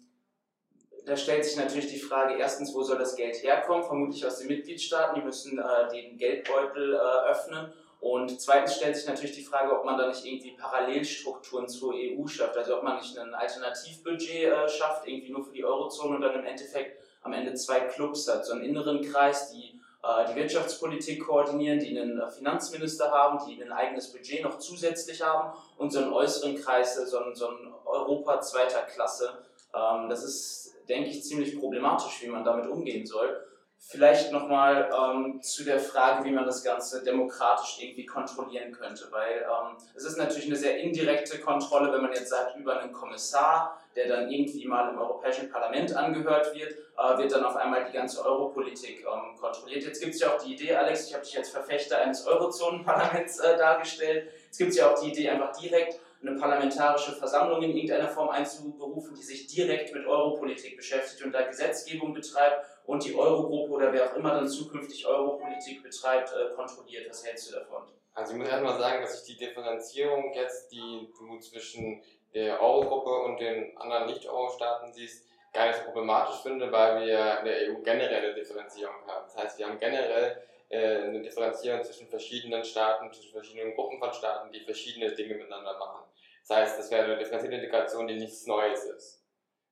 da 1.05 1.15
stellt 1.15 1.45
sich 1.45 1.59
natürlich 1.59 1.89
die 1.89 1.99
Frage, 1.99 2.39
erstens, 2.39 2.75
wo 2.75 2.83
soll 2.83 2.97
das 2.97 3.17
Geld 3.17 3.43
herkommen? 3.43 3.85
Vermutlich 3.85 4.25
aus 4.25 4.39
den 4.39 4.49
Mitgliedstaaten, 4.49 5.21
die 5.21 5.27
müssen 5.27 5.59
äh, 5.59 5.89
den 5.93 6.17
Geldbeutel 6.17 6.95
äh, 6.95 7.31
öffnen. 7.31 7.71
Und 8.01 8.41
zweitens 8.41 8.77
stellt 8.77 8.97
sich 8.97 9.07
natürlich 9.07 9.37
die 9.37 9.45
Frage, 9.45 9.79
ob 9.79 9.85
man 9.85 9.99
da 9.99 10.09
nicht 10.09 10.25
irgendwie 10.25 10.53
Parallelstrukturen 10.53 11.69
zur 11.69 11.95
EU 11.95 12.27
schafft. 12.27 12.57
Also 12.57 12.79
ob 12.79 12.83
man 12.83 12.97
nicht 12.97 13.19
ein 13.19 13.35
Alternativbudget 13.35 14.53
äh, 14.53 14.69
schafft, 14.69 15.07
irgendwie 15.07 15.33
nur 15.33 15.45
für 15.45 15.53
die 15.53 15.65
Eurozone 15.65 16.17
und 16.17 16.23
dann 16.23 16.35
im 16.35 16.45
Endeffekt 16.47 16.99
am 17.23 17.35
Ende 17.35 17.55
zwei 17.55 17.81
Clubs 17.81 18.27
hat. 18.27 18.47
So 18.47 18.55
einen 18.55 18.65
inneren 18.65 19.03
Kreis, 19.03 19.51
die 19.51 19.81
äh, 20.03 20.31
die 20.31 20.37
Wirtschaftspolitik 20.37 21.27
koordinieren, 21.27 21.79
die 21.79 21.99
einen 21.99 22.19
äh, 22.19 22.31
Finanzminister 22.31 23.11
haben, 23.11 23.39
die 23.47 23.63
ein 23.63 23.71
eigenes 23.71 24.11
Budget 24.11 24.43
noch 24.43 24.59
zusätzlich 24.59 25.23
haben 25.23 25.53
und 25.77 25.93
so 25.93 25.99
einen 25.99 26.13
äußeren 26.13 26.57
Kreis, 26.57 26.95
so 26.95 27.19
ein, 27.19 27.35
so 27.35 27.49
ein 27.49 27.75
Europa 27.85 28.41
zweiter 28.41 28.81
Klasse. 28.83 29.31
Ähm, 29.75 30.09
das 30.09 30.25
ist, 30.25 30.75
denke 30.89 31.11
ich, 31.11 31.23
ziemlich 31.23 31.59
problematisch, 31.59 32.23
wie 32.23 32.29
man 32.29 32.45
damit 32.45 32.67
umgehen 32.67 33.05
soll. 33.05 33.47
Vielleicht 33.83 34.31
nochmal 34.31 34.91
ähm, 34.93 35.41
zu 35.41 35.65
der 35.65 35.81
Frage, 35.81 36.25
wie 36.25 36.31
man 36.33 36.45
das 36.45 36.63
Ganze 36.63 37.03
demokratisch 37.03 37.79
irgendwie 37.81 38.05
kontrollieren 38.05 38.73
könnte, 38.73 39.09
weil 39.11 39.39
ähm, 39.41 39.79
es 39.95 40.05
ist 40.05 40.19
natürlich 40.19 40.47
eine 40.47 40.57
sehr 40.57 40.77
indirekte 40.77 41.41
Kontrolle, 41.41 41.91
wenn 41.91 42.03
man 42.03 42.13
jetzt 42.13 42.29
sagt, 42.29 42.57
über 42.57 42.79
einen 42.79 42.93
Kommissar, 42.93 43.81
der 43.97 44.07
dann 44.07 44.31
irgendwie 44.31 44.67
mal 44.69 44.91
im 44.91 44.99
Europäischen 44.99 45.51
Parlament 45.51 45.97
angehört 45.97 46.55
wird, 46.55 46.73
äh, 46.73 47.19
wird 47.19 47.33
dann 47.33 47.43
auf 47.43 47.57
einmal 47.57 47.87
die 47.87 47.93
ganze 47.93 48.23
Europolitik 48.23 49.01
ähm, 49.01 49.35
kontrolliert. 49.41 49.83
Jetzt 49.83 50.01
gibt 50.01 50.15
es 50.15 50.21
ja 50.21 50.35
auch 50.35 50.43
die 50.43 50.53
Idee, 50.53 50.77
Alex, 50.77 51.09
ich 51.09 51.15
habe 51.15 51.25
dich 51.25 51.39
als 51.39 51.49
Verfechter 51.49 51.99
eines 51.99 52.27
Eurozonenparlaments 52.27 53.41
äh, 53.41 53.57
dargestellt, 53.57 54.31
es 54.51 54.59
gibt 54.59 54.75
ja 54.75 54.93
auch 54.93 55.01
die 55.01 55.09
Idee, 55.09 55.31
einfach 55.31 55.57
direkt 55.59 55.99
eine 56.23 56.37
parlamentarische 56.37 57.13
Versammlung 57.13 57.63
in 57.63 57.75
irgendeiner 57.75 58.09
Form 58.09 58.29
einzuberufen, 58.29 59.15
die 59.15 59.23
sich 59.23 59.47
direkt 59.47 59.95
mit 59.95 60.07
Europolitik 60.07 60.77
beschäftigt 60.77 61.25
und 61.25 61.33
da 61.33 61.43
Gesetzgebung 61.43 62.13
betreibt 62.13 62.67
und 62.87 63.05
die 63.05 63.15
Eurogruppe 63.15 63.73
oder 63.73 63.93
wer 63.93 64.11
auch 64.11 64.17
immer 64.17 64.35
dann 64.35 64.49
zukünftig 64.49 65.07
Europolitik 65.07 65.83
betreibt, 65.83 66.33
äh, 66.33 66.55
kontrolliert. 66.55 67.09
Was 67.09 67.25
hältst 67.25 67.51
du 67.51 67.55
davon? 67.57 67.83
Also 68.15 68.33
ich 68.33 68.39
muss 68.39 68.49
erstmal 68.49 68.79
sagen, 68.79 69.03
dass 69.03 69.21
ich 69.21 69.35
die 69.35 69.45
Differenzierung 69.45 70.33
jetzt, 70.35 70.71
die 70.73 71.09
du 71.19 71.39
zwischen 71.39 72.03
der 72.35 72.61
Eurogruppe 72.61 73.11
und 73.11 73.41
den 73.41 73.77
anderen 73.77 74.07
Nicht-Euro-Staaten 74.07 74.93
siehst, 74.93 75.27
gar 75.53 75.67
nicht 75.67 75.79
so 75.79 75.85
problematisch 75.85 76.43
finde, 76.43 76.71
weil 76.71 77.07
wir 77.07 77.39
in 77.39 77.45
der 77.45 77.71
EU 77.71 77.83
generell 77.83 78.25
eine 78.25 78.35
Differenzierung 78.35 78.95
haben. 79.07 79.27
Das 79.27 79.37
heißt, 79.37 79.59
wir 79.59 79.67
haben 79.67 79.79
generell 79.79 80.43
äh, 80.69 81.03
eine 81.03 81.23
Differenzierung 81.23 81.83
zwischen 81.83 82.09
verschiedenen 82.09 82.63
Staaten, 82.65 83.13
zwischen 83.13 83.33
verschiedenen 83.33 83.75
Gruppen 83.75 83.99
von 83.99 84.13
Staaten, 84.13 84.53
die 84.53 84.61
verschiedene 84.61 85.13
Dinge 85.13 85.35
miteinander 85.35 85.77
machen. 85.79 86.05
Das 86.47 86.57
heißt, 86.57 86.79
das 86.79 86.91
wäre 86.91 87.05
eine 87.05 87.19
differenzierte 87.19 87.57
Integration, 87.57 88.07
die 88.07 88.15
nichts 88.15 88.47
Neues 88.47 88.85
ist 88.85 89.25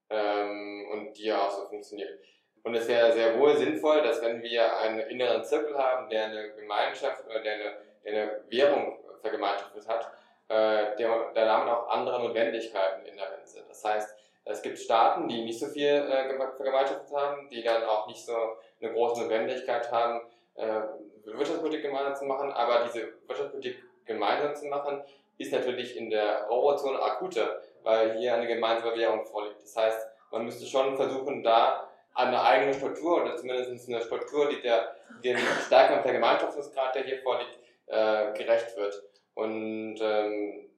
ähm, 0.09 0.87
und 0.91 1.17
die 1.17 1.25
ja 1.25 1.45
auch 1.45 1.51
so 1.51 1.67
funktioniert. 1.67 2.19
Und 2.63 2.75
es 2.75 2.87
wäre 2.87 3.11
sehr 3.13 3.37
wohl 3.39 3.55
sinnvoll, 3.55 4.01
dass 4.01 4.21
wenn 4.21 4.41
wir 4.41 4.77
einen 4.77 4.99
inneren 5.01 5.43
Zirkel 5.43 5.77
haben, 5.77 6.09
der 6.09 6.25
eine 6.25 6.51
Gemeinschaft 6.51 7.25
oder 7.25 7.39
der 7.39 7.53
eine, 7.53 7.73
der 8.03 8.13
eine 8.13 8.41
Währung 8.49 8.99
vergemeinschaftet 9.21 9.87
hat, 9.87 10.11
äh, 10.49 10.95
der, 10.97 11.31
der 11.33 11.45
damit 11.45 11.73
auch 11.73 11.89
andere 11.89 12.19
Notwendigkeiten 12.21 13.05
inhärent 13.05 13.47
sind. 13.47 13.69
Das 13.69 13.83
heißt, 13.83 14.15
es 14.45 14.61
gibt 14.61 14.79
Staaten, 14.79 15.27
die 15.27 15.43
nicht 15.43 15.59
so 15.59 15.67
viel 15.67 15.87
äh, 15.87 16.27
vergemeinschaftet 16.55 17.15
haben, 17.15 17.49
die 17.49 17.63
dann 17.63 17.83
auch 17.83 18.07
nicht 18.07 18.25
so 18.25 18.35
eine 18.81 18.91
große 18.91 19.21
Notwendigkeit 19.21 19.91
haben, 19.91 20.21
äh, 20.55 20.81
Wirtschaftspolitik 21.25 21.83
gemeinsam 21.83 22.15
zu 22.15 22.25
machen, 22.25 22.51
aber 22.51 22.83
diese 22.85 23.13
Wirtschaftspolitik 23.27 23.83
gemeinsam 24.05 24.55
zu 24.55 24.65
machen, 24.65 25.03
ist 25.37 25.51
natürlich 25.53 25.95
in 25.95 26.09
der 26.09 26.49
Eurozone 26.49 27.01
akuter, 27.01 27.61
weil 27.83 28.17
hier 28.17 28.33
eine 28.33 28.47
gemeinsame 28.47 28.95
Währung 28.95 29.23
vorliegt. 29.25 29.61
Das 29.61 29.75
heißt, 29.75 30.07
man 30.31 30.45
müsste 30.45 30.65
schon 30.65 30.95
versuchen, 30.95 31.43
da 31.43 31.88
eine 32.27 32.41
eigene 32.41 32.73
Struktur 32.73 33.23
oder 33.23 33.35
zumindest 33.37 33.87
eine 33.87 34.01
Struktur, 34.01 34.49
die 34.49 34.61
der, 34.61 34.95
dem 35.23 35.37
stärkeren 35.65 36.01
Vergemeinschaftungsgrad, 36.01 36.95
der 36.95 37.03
hier 37.03 37.21
vorliegt, 37.21 37.57
äh, 37.87 38.33
gerecht 38.33 38.75
wird. 38.75 39.01
Und 39.35 39.97
ähm, 40.01 40.69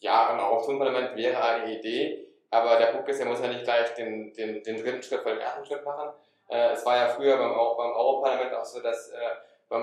ja, 0.00 0.30
ein 0.30 0.40
Eurozonenparlament 0.40 1.16
wäre 1.16 1.42
eine 1.42 1.78
Idee, 1.78 2.26
aber 2.50 2.76
der 2.76 2.86
Punkt 2.86 3.08
ist, 3.08 3.20
er 3.20 3.26
muss 3.26 3.40
ja 3.40 3.48
nicht 3.48 3.64
gleich 3.64 3.92
den, 3.94 4.32
den, 4.32 4.62
den 4.62 4.76
dritten 4.76 5.02
Schritt 5.02 5.20
vor 5.20 5.32
dem 5.32 5.40
ersten 5.40 5.66
Schritt 5.66 5.84
machen. 5.84 6.10
Äh, 6.48 6.72
es 6.72 6.86
war 6.86 6.96
ja 6.96 7.08
früher 7.08 7.36
beim, 7.36 7.52
auch 7.52 7.76
beim 7.76 7.92
Europaparlament 7.92 8.54
auch 8.54 8.64
so, 8.64 8.80
dass 8.80 9.10
äh, 9.10 9.16
beim, 9.68 9.82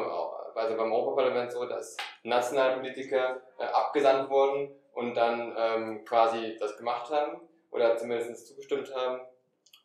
also 0.55 0.77
beim 0.77 0.91
Europaparlament 0.91 1.51
so, 1.51 1.65
dass 1.65 1.97
nationale 2.23 2.77
Politiker 2.77 3.41
äh, 3.59 3.65
abgesandt 3.65 4.29
wurden 4.29 4.73
und 4.93 5.15
dann 5.15 5.55
ähm, 5.57 6.05
quasi 6.05 6.57
das 6.59 6.77
gemacht 6.77 7.11
haben 7.11 7.41
oder 7.71 7.97
zumindest 7.97 8.47
zugestimmt 8.47 8.93
haben. 8.95 9.21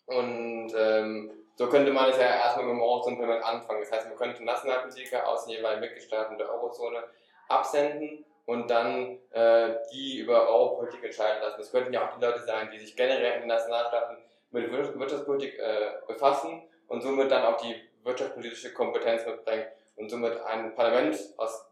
Und 0.09 0.73
ähm, 0.75 1.31
so 1.55 1.68
könnte 1.68 1.92
man 1.92 2.09
es 2.09 2.16
ja 2.16 2.27
erstmal 2.27 2.66
mit 2.66 2.75
dem 2.75 2.83
Eurozonenparlament 2.83 3.44
anfangen. 3.44 3.81
Das 3.81 3.92
heißt, 3.92 4.09
man 4.09 4.16
könnte 4.16 4.42
Nationalpolitiker 4.42 5.29
aus 5.29 5.44
den 5.44 5.57
jeweiligen 5.57 5.83
Mitgliedstaaten 5.83 6.38
der 6.38 6.51
Eurozone 6.51 7.05
absenden 7.49 8.25
und 8.47 8.71
dann 8.71 9.18
äh, 9.33 9.75
die 9.92 10.21
über 10.21 10.49
Europolitik 10.49 11.05
entscheiden 11.05 11.42
lassen. 11.42 11.59
Das 11.59 11.71
könnten 11.71 11.92
ja 11.92 12.09
auch 12.09 12.16
die 12.16 12.25
Leute 12.25 12.40
sein, 12.40 12.71
die 12.73 12.79
sich 12.79 12.97
generell 12.97 13.35
in 13.35 13.40
den 13.40 13.49
Nationalstaaten 13.49 14.16
mit 14.51 14.73
Wirtschaftspolitik 14.73 15.59
äh, 15.59 15.90
befassen 16.07 16.62
und 16.87 17.03
somit 17.03 17.31
dann 17.31 17.44
auch 17.44 17.59
die 17.59 17.75
wirtschaftspolitische 18.05 18.73
Kompetenz 18.73 19.27
mitbringen 19.27 19.66
und 19.97 20.09
somit 20.09 20.40
ein 20.40 20.75
Parlament 20.75 21.18
aus 21.37 21.66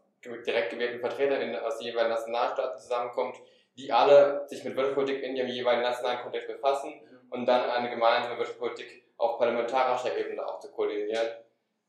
direkt 0.45 0.71
gewählten 0.71 0.99
Vertretern 0.99 1.55
aus 1.55 1.77
den 1.77 1.87
jeweiligen 1.87 2.13
Nationalstaaten 2.13 2.77
zusammenkommt, 2.77 3.37
die 3.77 3.91
alle 3.91 4.47
sich 4.47 4.63
mit 4.63 4.75
Wirtschaftspolitik 4.75 5.23
in 5.23 5.35
ihrem 5.35 5.49
jeweiligen 5.49 5.83
nationalen 5.83 6.19
Kontext 6.19 6.47
befassen 6.47 6.93
und 7.31 7.45
dann 7.45 7.69
eine 7.69 7.89
gemeinsame 7.89 8.37
Wirtschaftspolitik 8.37 9.03
auf 9.17 9.37
parlamentarischer 9.37 10.17
Ebene 10.17 10.45
auch 10.45 10.59
zu 10.59 10.71
koordinieren. 10.71 11.27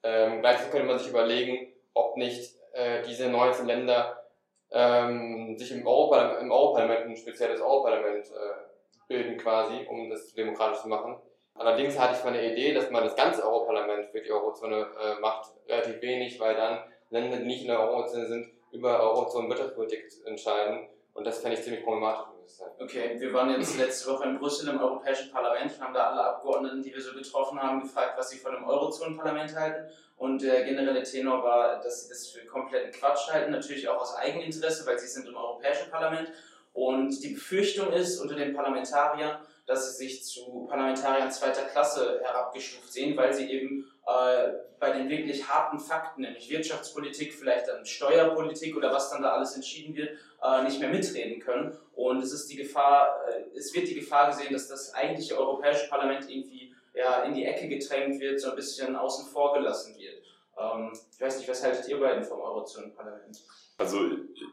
Ähm, 0.02 0.40
gleichzeitig 0.40 0.72
könnte 0.72 0.86
man 0.86 0.98
sich 0.98 1.08
überlegen, 1.08 1.72
ob 1.94 2.16
nicht 2.16 2.54
äh, 2.72 3.02
diese 3.02 3.28
19 3.28 3.66
Länder 3.66 4.24
ähm, 4.70 5.56
sich 5.58 5.72
im 5.72 5.86
Europaparlament, 5.86 6.42
im 6.42 6.52
Europaparlament 6.52 7.06
ein 7.06 7.16
spezielles 7.16 7.60
Europaparlament 7.60 8.26
äh, 8.26 9.08
bilden 9.08 9.38
quasi, 9.38 9.86
um 9.88 10.10
das 10.10 10.32
demokratisch 10.34 10.82
zu 10.82 10.88
machen. 10.88 11.16
Allerdings 11.54 11.98
hatte 11.98 12.14
ich 12.16 12.24
mal 12.24 12.32
eine 12.32 12.52
Idee, 12.52 12.72
dass 12.72 12.90
man 12.90 13.02
das 13.02 13.16
ganze 13.16 13.42
Europaparlament 13.42 14.10
für 14.10 14.20
die 14.20 14.30
Eurozone 14.30 14.86
äh, 15.00 15.20
macht, 15.20 15.50
relativ 15.66 16.00
wenig, 16.00 16.38
weil 16.38 16.54
dann 16.54 16.84
Länder, 17.10 17.38
die 17.38 17.46
nicht 17.46 17.62
in 17.62 17.68
der 17.68 17.80
Eurozone 17.80 18.26
sind, 18.26 18.50
über 18.70 19.00
Eurozonen-Wirtschaftspolitik 19.02 20.04
entscheiden. 20.26 20.88
Und 21.14 21.26
das 21.26 21.40
fände 21.40 21.56
ich 21.56 21.64
ziemlich 21.64 21.82
problematisch. 21.82 22.37
Okay, 22.78 23.16
wir 23.18 23.32
waren 23.32 23.50
jetzt 23.50 23.76
letzte 23.76 24.10
Woche 24.10 24.24
in 24.24 24.38
Brüssel 24.38 24.68
im 24.68 24.80
Europäischen 24.80 25.30
Parlament 25.30 25.72
und 25.72 25.80
haben 25.80 25.94
da 25.94 26.10
alle 26.10 26.24
Abgeordneten, 26.24 26.82
die 26.82 26.94
wir 26.94 27.00
so 27.00 27.12
getroffen 27.12 27.60
haben, 27.60 27.82
gefragt, 27.82 28.14
was 28.16 28.30
sie 28.30 28.38
von 28.38 28.52
dem 28.52 28.64
Eurozonenparlament 28.64 29.54
halten. 29.54 29.92
Und 30.16 30.42
der 30.42 30.64
generelle 30.64 31.02
Tenor 31.02 31.42
war, 31.42 31.80
dass 31.80 32.02
sie 32.02 32.08
das 32.08 32.28
für 32.28 32.46
kompletten 32.46 32.92
Quatsch 32.92 33.30
halten, 33.30 33.52
natürlich 33.52 33.88
auch 33.88 34.00
aus 34.00 34.16
Eigeninteresse, 34.16 34.86
weil 34.86 34.98
sie 34.98 35.06
sind 35.06 35.28
im 35.28 35.36
Europäischen 35.36 35.90
Parlament. 35.90 36.32
Und 36.72 37.22
die 37.22 37.34
Befürchtung 37.34 37.92
ist 37.92 38.18
unter 38.20 38.34
den 38.34 38.54
Parlamentariern, 38.54 39.38
dass 39.68 39.90
sie 39.98 40.06
sich 40.06 40.24
zu 40.24 40.66
Parlamentariern 40.66 41.30
zweiter 41.30 41.62
Klasse 41.66 42.20
herabgestuft 42.24 42.90
sehen, 42.90 43.16
weil 43.18 43.34
sie 43.34 43.50
eben 43.50 43.84
äh, 44.06 44.48
bei 44.80 44.92
den 44.92 45.10
wirklich 45.10 45.46
harten 45.46 45.78
Fakten, 45.78 46.22
nämlich 46.22 46.48
Wirtschaftspolitik, 46.48 47.34
vielleicht 47.34 47.68
dann 47.68 47.84
Steuerpolitik 47.84 48.74
oder 48.76 48.90
was 48.92 49.10
dann 49.10 49.20
da 49.20 49.32
alles 49.32 49.54
entschieden 49.54 49.94
wird, 49.94 50.18
äh, 50.42 50.64
nicht 50.64 50.80
mehr 50.80 50.88
mitreden 50.88 51.38
können. 51.38 51.76
Und 51.94 52.22
es 52.22 52.32
ist 52.32 52.50
die 52.50 52.56
Gefahr, 52.56 53.20
äh, 53.28 53.56
es 53.56 53.74
wird 53.74 53.88
die 53.88 53.94
Gefahr 53.94 54.28
gesehen, 54.28 54.54
dass 54.54 54.68
das 54.68 54.94
eigentliche 54.94 55.36
Europäische 55.36 55.86
Parlament 55.90 56.30
irgendwie 56.30 56.74
ja, 56.94 57.24
in 57.24 57.34
die 57.34 57.44
Ecke 57.44 57.68
gedrängt 57.68 58.18
wird, 58.20 58.40
so 58.40 58.50
ein 58.50 58.56
bisschen 58.56 58.96
außen 58.96 59.30
vor 59.30 59.52
gelassen 59.52 59.98
wird. 59.98 60.22
Ähm, 60.58 60.92
ich 61.12 61.20
weiß 61.20 61.36
nicht, 61.38 61.48
was 61.48 61.62
haltet 61.62 61.86
ihr 61.88 62.00
beiden 62.00 62.24
vom 62.24 62.40
Eurozonenparlament? 62.40 63.38
Also 63.76 64.00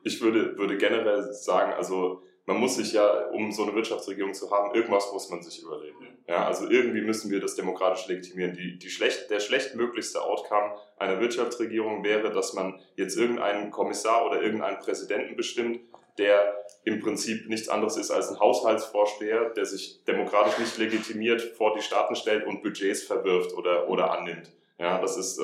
ich 0.04 0.22
würde, 0.22 0.58
würde 0.58 0.78
generell 0.78 1.32
sagen, 1.32 1.74
also 1.74 2.22
man 2.46 2.58
muss 2.58 2.76
sich 2.76 2.94
ja, 2.94 3.28
um 3.30 3.52
so 3.52 3.64
eine 3.64 3.74
Wirtschaftsregierung 3.74 4.34
zu 4.34 4.52
haben, 4.52 4.76
irgendwas 4.76 5.12
muss 5.12 5.30
man 5.30 5.42
sich 5.42 5.64
überlegen. 5.64 6.18
Ja, 6.28 6.46
also 6.46 6.70
irgendwie 6.70 7.02
müssen 7.02 7.32
wir 7.32 7.40
das 7.40 7.56
demokratisch 7.56 8.08
legitimieren. 8.08 8.54
Die, 8.54 8.78
die 8.78 8.90
schlecht, 8.90 9.30
der 9.30 9.40
schlechtmöglichste 9.40 10.22
Outcome 10.22 10.76
einer 10.98 11.20
Wirtschaftsregierung 11.20 12.04
wäre, 12.04 12.32
dass 12.32 12.54
man 12.54 12.80
jetzt 12.96 13.18
irgendeinen 13.18 13.72
Kommissar 13.72 14.26
oder 14.26 14.42
irgendeinen 14.42 14.80
Präsidenten 14.80 15.36
bestimmt, 15.36 15.80
der 16.18 16.64
im 16.84 17.00
Prinzip 17.00 17.50
nichts 17.50 17.68
anderes 17.68 17.98
ist 17.98 18.12
als 18.12 18.30
ein 18.30 18.40
Haushaltsvorsteher, 18.40 19.50
der 19.50 19.66
sich 19.66 20.04
demokratisch 20.06 20.58
nicht 20.60 20.78
legitimiert 20.78 21.42
vor 21.42 21.76
die 21.76 21.82
Staaten 21.82 22.16
stellt 22.16 22.46
und 22.46 22.62
Budgets 22.62 23.04
verwirft 23.04 23.54
oder, 23.54 23.90
oder 23.90 24.12
annimmt. 24.12 24.52
Ja, 24.78 25.02
das 25.02 25.18
ist 25.18 25.40
äh, 25.40 25.44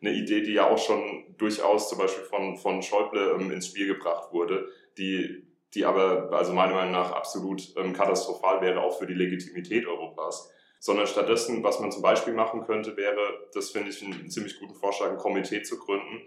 eine 0.00 0.12
Idee, 0.14 0.42
die 0.42 0.54
ja 0.54 0.68
auch 0.68 0.78
schon 0.78 1.34
durchaus 1.36 1.88
zum 1.88 1.98
Beispiel 1.98 2.24
von, 2.24 2.56
von 2.56 2.82
Schäuble 2.82 3.36
ähm, 3.38 3.50
ins 3.50 3.66
Spiel 3.66 3.86
gebracht 3.86 4.32
wurde, 4.32 4.68
die 4.96 5.44
die 5.74 5.84
aber 5.84 6.30
also 6.32 6.52
meiner 6.52 6.74
Meinung 6.74 6.92
nach 6.92 7.12
absolut 7.12 7.74
ähm, 7.76 7.92
katastrophal 7.92 8.60
wäre, 8.60 8.82
auch 8.82 8.98
für 8.98 9.06
die 9.06 9.14
Legitimität 9.14 9.86
Europas. 9.86 10.50
Sondern 10.80 11.08
stattdessen, 11.08 11.64
was 11.64 11.80
man 11.80 11.90
zum 11.90 12.02
Beispiel 12.02 12.34
machen 12.34 12.64
könnte, 12.64 12.96
wäre, 12.96 13.48
das 13.52 13.70
finde 13.70 13.90
ich 13.90 14.00
einen 14.02 14.30
ziemlich 14.30 14.60
guten 14.60 14.74
Vorschlag, 14.74 15.10
ein 15.10 15.16
Komitee 15.16 15.62
zu 15.62 15.76
gründen, 15.76 16.22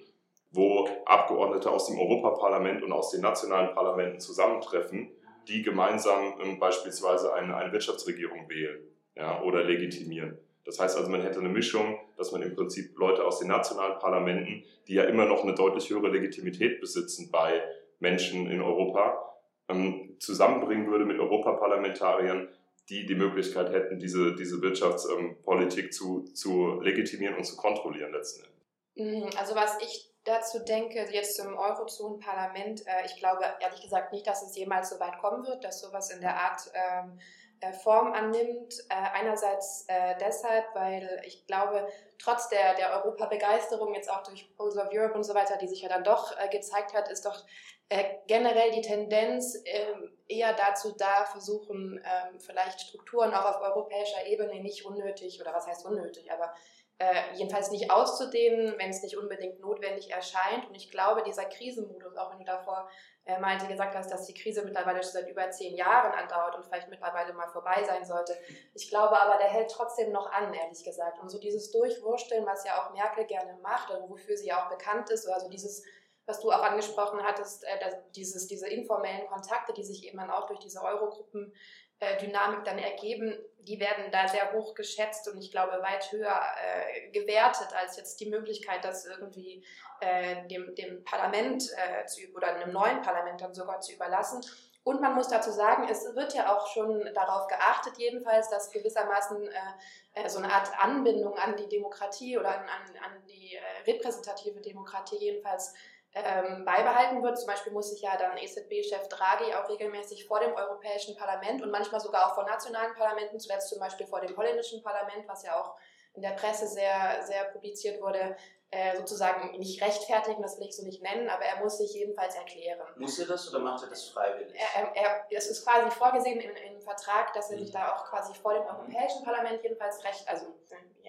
wo 0.52 0.90
Abgeordnete 1.06 1.72
aus 1.72 1.88
dem 1.88 1.98
Europaparlament 1.98 2.84
und 2.84 2.92
aus 2.92 3.12
den 3.12 3.22
nationalen 3.22 3.74
Parlamenten 3.74 4.20
zusammentreffen, 4.20 5.10
die 5.48 5.62
gemeinsam 5.62 6.34
ähm, 6.42 6.60
beispielsweise 6.60 7.34
eine, 7.34 7.56
eine 7.56 7.72
Wirtschaftsregierung 7.72 8.50
wählen 8.50 8.82
ja, 9.16 9.42
oder 9.42 9.64
legitimieren. 9.64 10.38
Das 10.66 10.80
heißt 10.80 10.98
also, 10.98 11.10
man 11.10 11.22
hätte 11.22 11.40
eine 11.40 11.50
Mischung, 11.50 11.98
dass 12.18 12.32
man 12.32 12.42
im 12.44 12.54
Prinzip 12.54 12.96
Leute 12.98 13.26
aus 13.26 13.40
den 13.40 13.48
nationalen 13.48 13.98
Parlamenten, 14.00 14.64
die 14.88 14.94
ja 14.94 15.06
immer 15.06 15.26
noch 15.26 15.44
eine 15.44 15.56
deutlich 15.56 15.90
höhere 15.90 16.10
Legitimität 16.10 16.80
besitzen 16.80 17.32
bei 17.32 17.64
Menschen 18.00 18.50
in 18.50 18.62
Europa, 18.62 19.31
ähm, 19.72 20.18
zusammenbringen 20.20 20.88
würde 20.88 21.06
mit 21.06 21.20
Europaparlamentariern, 21.20 22.50
die 22.90 23.06
die 23.06 23.16
Möglichkeit 23.16 23.72
hätten, 23.72 24.00
diese, 24.00 24.36
diese 24.36 24.62
Wirtschaftspolitik 24.62 25.94
zu, 25.94 26.26
zu 26.34 26.82
legitimieren 26.82 27.38
und 27.38 27.46
zu 27.46 27.56
kontrollieren 27.56 28.12
letzten 28.12 28.44
Endes. 28.44 28.62
Mhm, 28.96 29.30
also 29.40 29.56
was 29.56 29.78
ich 29.82 30.12
dazu 30.24 30.60
denke, 30.60 31.08
jetzt 31.12 31.40
im 31.40 31.56
Eurozonen-Parlament, 31.58 32.86
äh, 32.86 33.06
ich 33.06 33.16
glaube 33.18 33.44
ehrlich 33.60 33.82
gesagt 33.82 34.12
nicht, 34.12 34.28
dass 34.28 34.44
es 34.44 34.56
jemals 34.56 34.90
so 34.90 35.00
weit 35.00 35.18
kommen 35.20 35.46
wird, 35.46 35.64
dass 35.64 35.82
sowas 35.82 36.12
in 36.12 36.22
der 36.22 36.36
Art 36.36 36.72
ähm, 36.74 37.20
äh, 37.62 37.74
Form 37.74 38.12
annimmt. 38.12 38.74
Äh, 38.90 38.96
einerseits 39.14 39.86
äh, 39.88 40.16
deshalb, 40.20 40.66
weil 40.74 41.22
ich 41.26 41.46
glaube, 41.46 41.88
trotz 42.18 42.50
der, 42.50 42.74
der 42.76 42.92
Europa-Begeisterung, 42.98 43.94
jetzt 43.94 44.10
auch 44.10 44.24
durch 44.24 44.54
Pulse 44.58 44.82
of 44.82 44.90
Europe 44.92 45.14
und 45.14 45.24
so 45.24 45.36
weiter, 45.36 45.58
die 45.58 45.68
sich 45.68 45.82
ja 45.82 45.90
dann 45.90 46.04
doch 46.04 46.34
gezeigt 46.50 46.94
hat, 46.94 47.10
ist 47.10 47.26
doch 47.26 47.46
äh, 47.92 48.06
generell 48.26 48.72
die 48.72 48.82
Tendenz 48.82 49.62
ähm, 49.66 50.18
eher 50.30 50.54
dazu 50.54 50.96
da, 50.98 51.26
versuchen, 51.26 52.02
ähm, 52.06 52.40
vielleicht 52.40 52.80
Strukturen 52.80 53.34
auch 53.34 53.44
auf 53.44 53.62
europäischer 53.62 54.26
Ebene 54.28 54.62
nicht 54.62 54.86
unnötig, 54.86 55.42
oder 55.42 55.54
was 55.54 55.68
heißt 55.68 55.86
unnötig, 55.86 56.32
aber 56.32 56.54
äh, 57.00 57.36
jedenfalls 57.36 57.70
nicht 57.70 57.92
auszudehnen, 57.92 58.76
wenn 58.78 58.92
es 58.92 59.04
nicht 59.04 59.18
unbedingt 59.18 59.60
notwendig 59.60 60.10
erscheint. 60.10 60.70
Und 60.70 60.76
ich 60.76 60.90
glaube, 60.90 61.24
dieser 61.24 61.44
Krisenmodus, 61.44 62.16
auch 62.16 62.32
wenn 62.32 62.40
du 62.40 62.46
davor 62.46 62.90
äh, 63.26 63.38
meinte, 63.40 63.68
gesagt 63.68 63.94
hast, 63.94 64.10
dass 64.10 64.26
die 64.26 64.36
Krise 64.36 64.64
mittlerweile 64.64 65.04
schon 65.04 65.12
seit 65.12 65.28
über 65.28 65.52
zehn 65.52 65.76
Jahren 65.76 66.14
andauert 66.14 66.56
und 66.56 66.64
vielleicht 66.64 66.88
mittlerweile 66.88 67.34
mal 67.34 67.50
vorbei 67.50 67.84
sein 67.84 68.06
sollte. 68.06 68.38
Ich 68.74 68.90
glaube 68.90 69.20
aber, 69.20 69.38
der 69.38 69.50
hält 69.50 69.70
trotzdem 69.70 70.14
noch 70.14 70.32
an, 70.32 70.54
ehrlich 70.54 70.86
gesagt. 70.86 71.20
Und 71.20 71.30
so 71.30 71.40
dieses 71.40 71.72
Durchwursteln, 71.72 72.46
was 72.46 72.64
ja 72.64 72.82
auch 72.82 72.94
Merkel 72.94 73.26
gerne 73.26 73.58
macht, 73.62 73.90
oder 73.90 74.10
wofür 74.10 74.38
sie 74.38 74.48
ja 74.48 74.64
auch 74.64 74.70
bekannt 74.70 75.10
ist, 75.10 75.28
also 75.28 75.50
dieses 75.50 75.84
was 76.32 76.40
du 76.40 76.52
auch 76.52 76.64
angesprochen 76.64 77.22
hattest, 77.24 77.66
äh, 77.66 77.92
dieses, 78.16 78.48
diese 78.48 78.68
informellen 78.68 79.28
Kontakte, 79.28 79.74
die 79.74 79.84
sich 79.84 80.08
eben 80.08 80.18
dann 80.18 80.32
auch 80.32 80.48
durch 80.48 80.60
diese 80.60 80.82
Eurogruppen 80.82 81.54
äh, 82.00 82.18
Dynamik 82.18 82.64
dann 82.64 82.80
ergeben, 82.80 83.38
die 83.60 83.80
werden 83.80 84.12
da 84.12 84.28
sehr 84.28 84.54
hoch 84.54 84.74
geschätzt 84.74 85.28
und 85.28 85.38
ich 85.38 85.52
glaube 85.52 85.84
weit 85.84 86.12
höher 86.12 86.34
äh, 86.34 87.12
gewertet 87.12 87.68
als 87.76 87.98
jetzt 87.98 88.20
die 88.20 88.30
Möglichkeit, 88.30 88.84
das 88.84 89.06
irgendwie 89.06 89.64
äh, 90.00 90.48
dem, 90.48 90.74
dem 90.74 91.04
Parlament 91.04 91.64
äh, 91.76 92.06
zu, 92.06 92.22
oder 92.34 92.56
einem 92.56 92.72
neuen 92.72 93.02
Parlament 93.02 93.42
dann 93.42 93.54
sogar 93.54 93.82
zu 93.82 93.94
überlassen. 93.94 94.42
Und 94.84 95.00
man 95.00 95.14
muss 95.14 95.28
dazu 95.28 95.52
sagen, 95.52 95.88
es 95.92 96.16
wird 96.16 96.34
ja 96.34 96.56
auch 96.56 96.66
schon 96.66 97.08
darauf 97.14 97.46
geachtet, 97.48 97.94
jedenfalls, 97.98 98.50
dass 98.50 98.72
gewissermaßen 98.72 99.48
äh, 99.48 100.24
äh, 100.24 100.28
so 100.28 100.40
eine 100.40 100.52
Art 100.52 100.72
Anbindung 100.80 101.38
an 101.38 101.56
die 101.56 101.70
Demokratie 101.70 102.36
oder 102.40 102.50
an, 102.50 102.62
an, 102.62 102.98
an 103.04 103.26
die 103.28 103.60
repräsentative 103.86 104.60
Demokratie 104.60 105.18
jedenfalls 105.18 105.76
ähm, 106.14 106.66
beibehalten 106.66 107.24
wird. 107.24 107.38
Zum 107.38 107.48
Beispiel 107.48 107.72
muss 107.72 107.92
sich 107.92 108.02
ja 108.02 108.18
dann 108.18 108.38
EZB-Chef 108.38 109.08
Draghi 109.08 109.54
auch 109.54 109.70
regelmäßig 109.70 110.28
vor 110.28 110.40
dem 110.40 110.54
Europäischen 110.54 111.16
Parlament 111.16 111.62
und 111.62 111.72
manchmal 111.72 112.02
sogar 112.02 112.28
auch 112.28 112.36
vor 112.36 112.46
nationalen 112.46 112.94
Parlamenten, 112.96 113.40
zuletzt 113.40 113.70
zum 113.70 113.80
Beispiel 113.80 114.08
vor 114.08 114.20
dem 114.20 114.36
holländischen 114.36 114.84
Parlament, 114.84 115.28
was 115.28 115.44
ja 115.44 115.60
auch 115.60 115.76
in 116.14 116.22
der 116.22 116.32
Presse 116.32 116.68
sehr, 116.68 117.24
sehr 117.24 117.46
publiziert 117.46 118.02
wurde, 118.02 118.36
äh, 118.70 118.98
sozusagen 118.98 119.58
nicht 119.58 119.82
rechtfertigen, 119.82 120.42
das 120.42 120.60
will 120.60 120.68
ich 120.68 120.76
so 120.76 120.84
nicht 120.84 121.02
nennen, 121.02 121.30
aber 121.30 121.44
er 121.44 121.62
muss 121.62 121.78
sich 121.78 121.94
jedenfalls 121.94 122.36
erklären. 122.36 122.88
Muss 122.98 123.20
er 123.20 123.28
das 123.28 123.50
oder 123.50 123.60
macht 123.60 123.84
er 123.84 123.90
das 123.90 124.10
freiwillig? 124.10 124.54
Er, 124.76 124.96
er, 124.96 125.26
es 125.30 125.48
ist 125.48 125.66
quasi 125.66 125.90
vorgesehen 125.92 126.40
im, 126.40 126.56
im 126.56 126.82
Vertrag, 126.82 127.34
dass 127.34 127.52
er 127.52 127.58
sich 127.58 127.70
mhm. 127.70 127.74
da 127.74 127.96
auch 127.96 128.06
quasi 128.06 128.34
vor 128.34 128.54
dem 128.54 128.64
Europäischen 128.64 129.24
Parlament 129.24 129.62
jedenfalls 129.64 130.04
recht, 130.04 130.28
also 130.28 130.48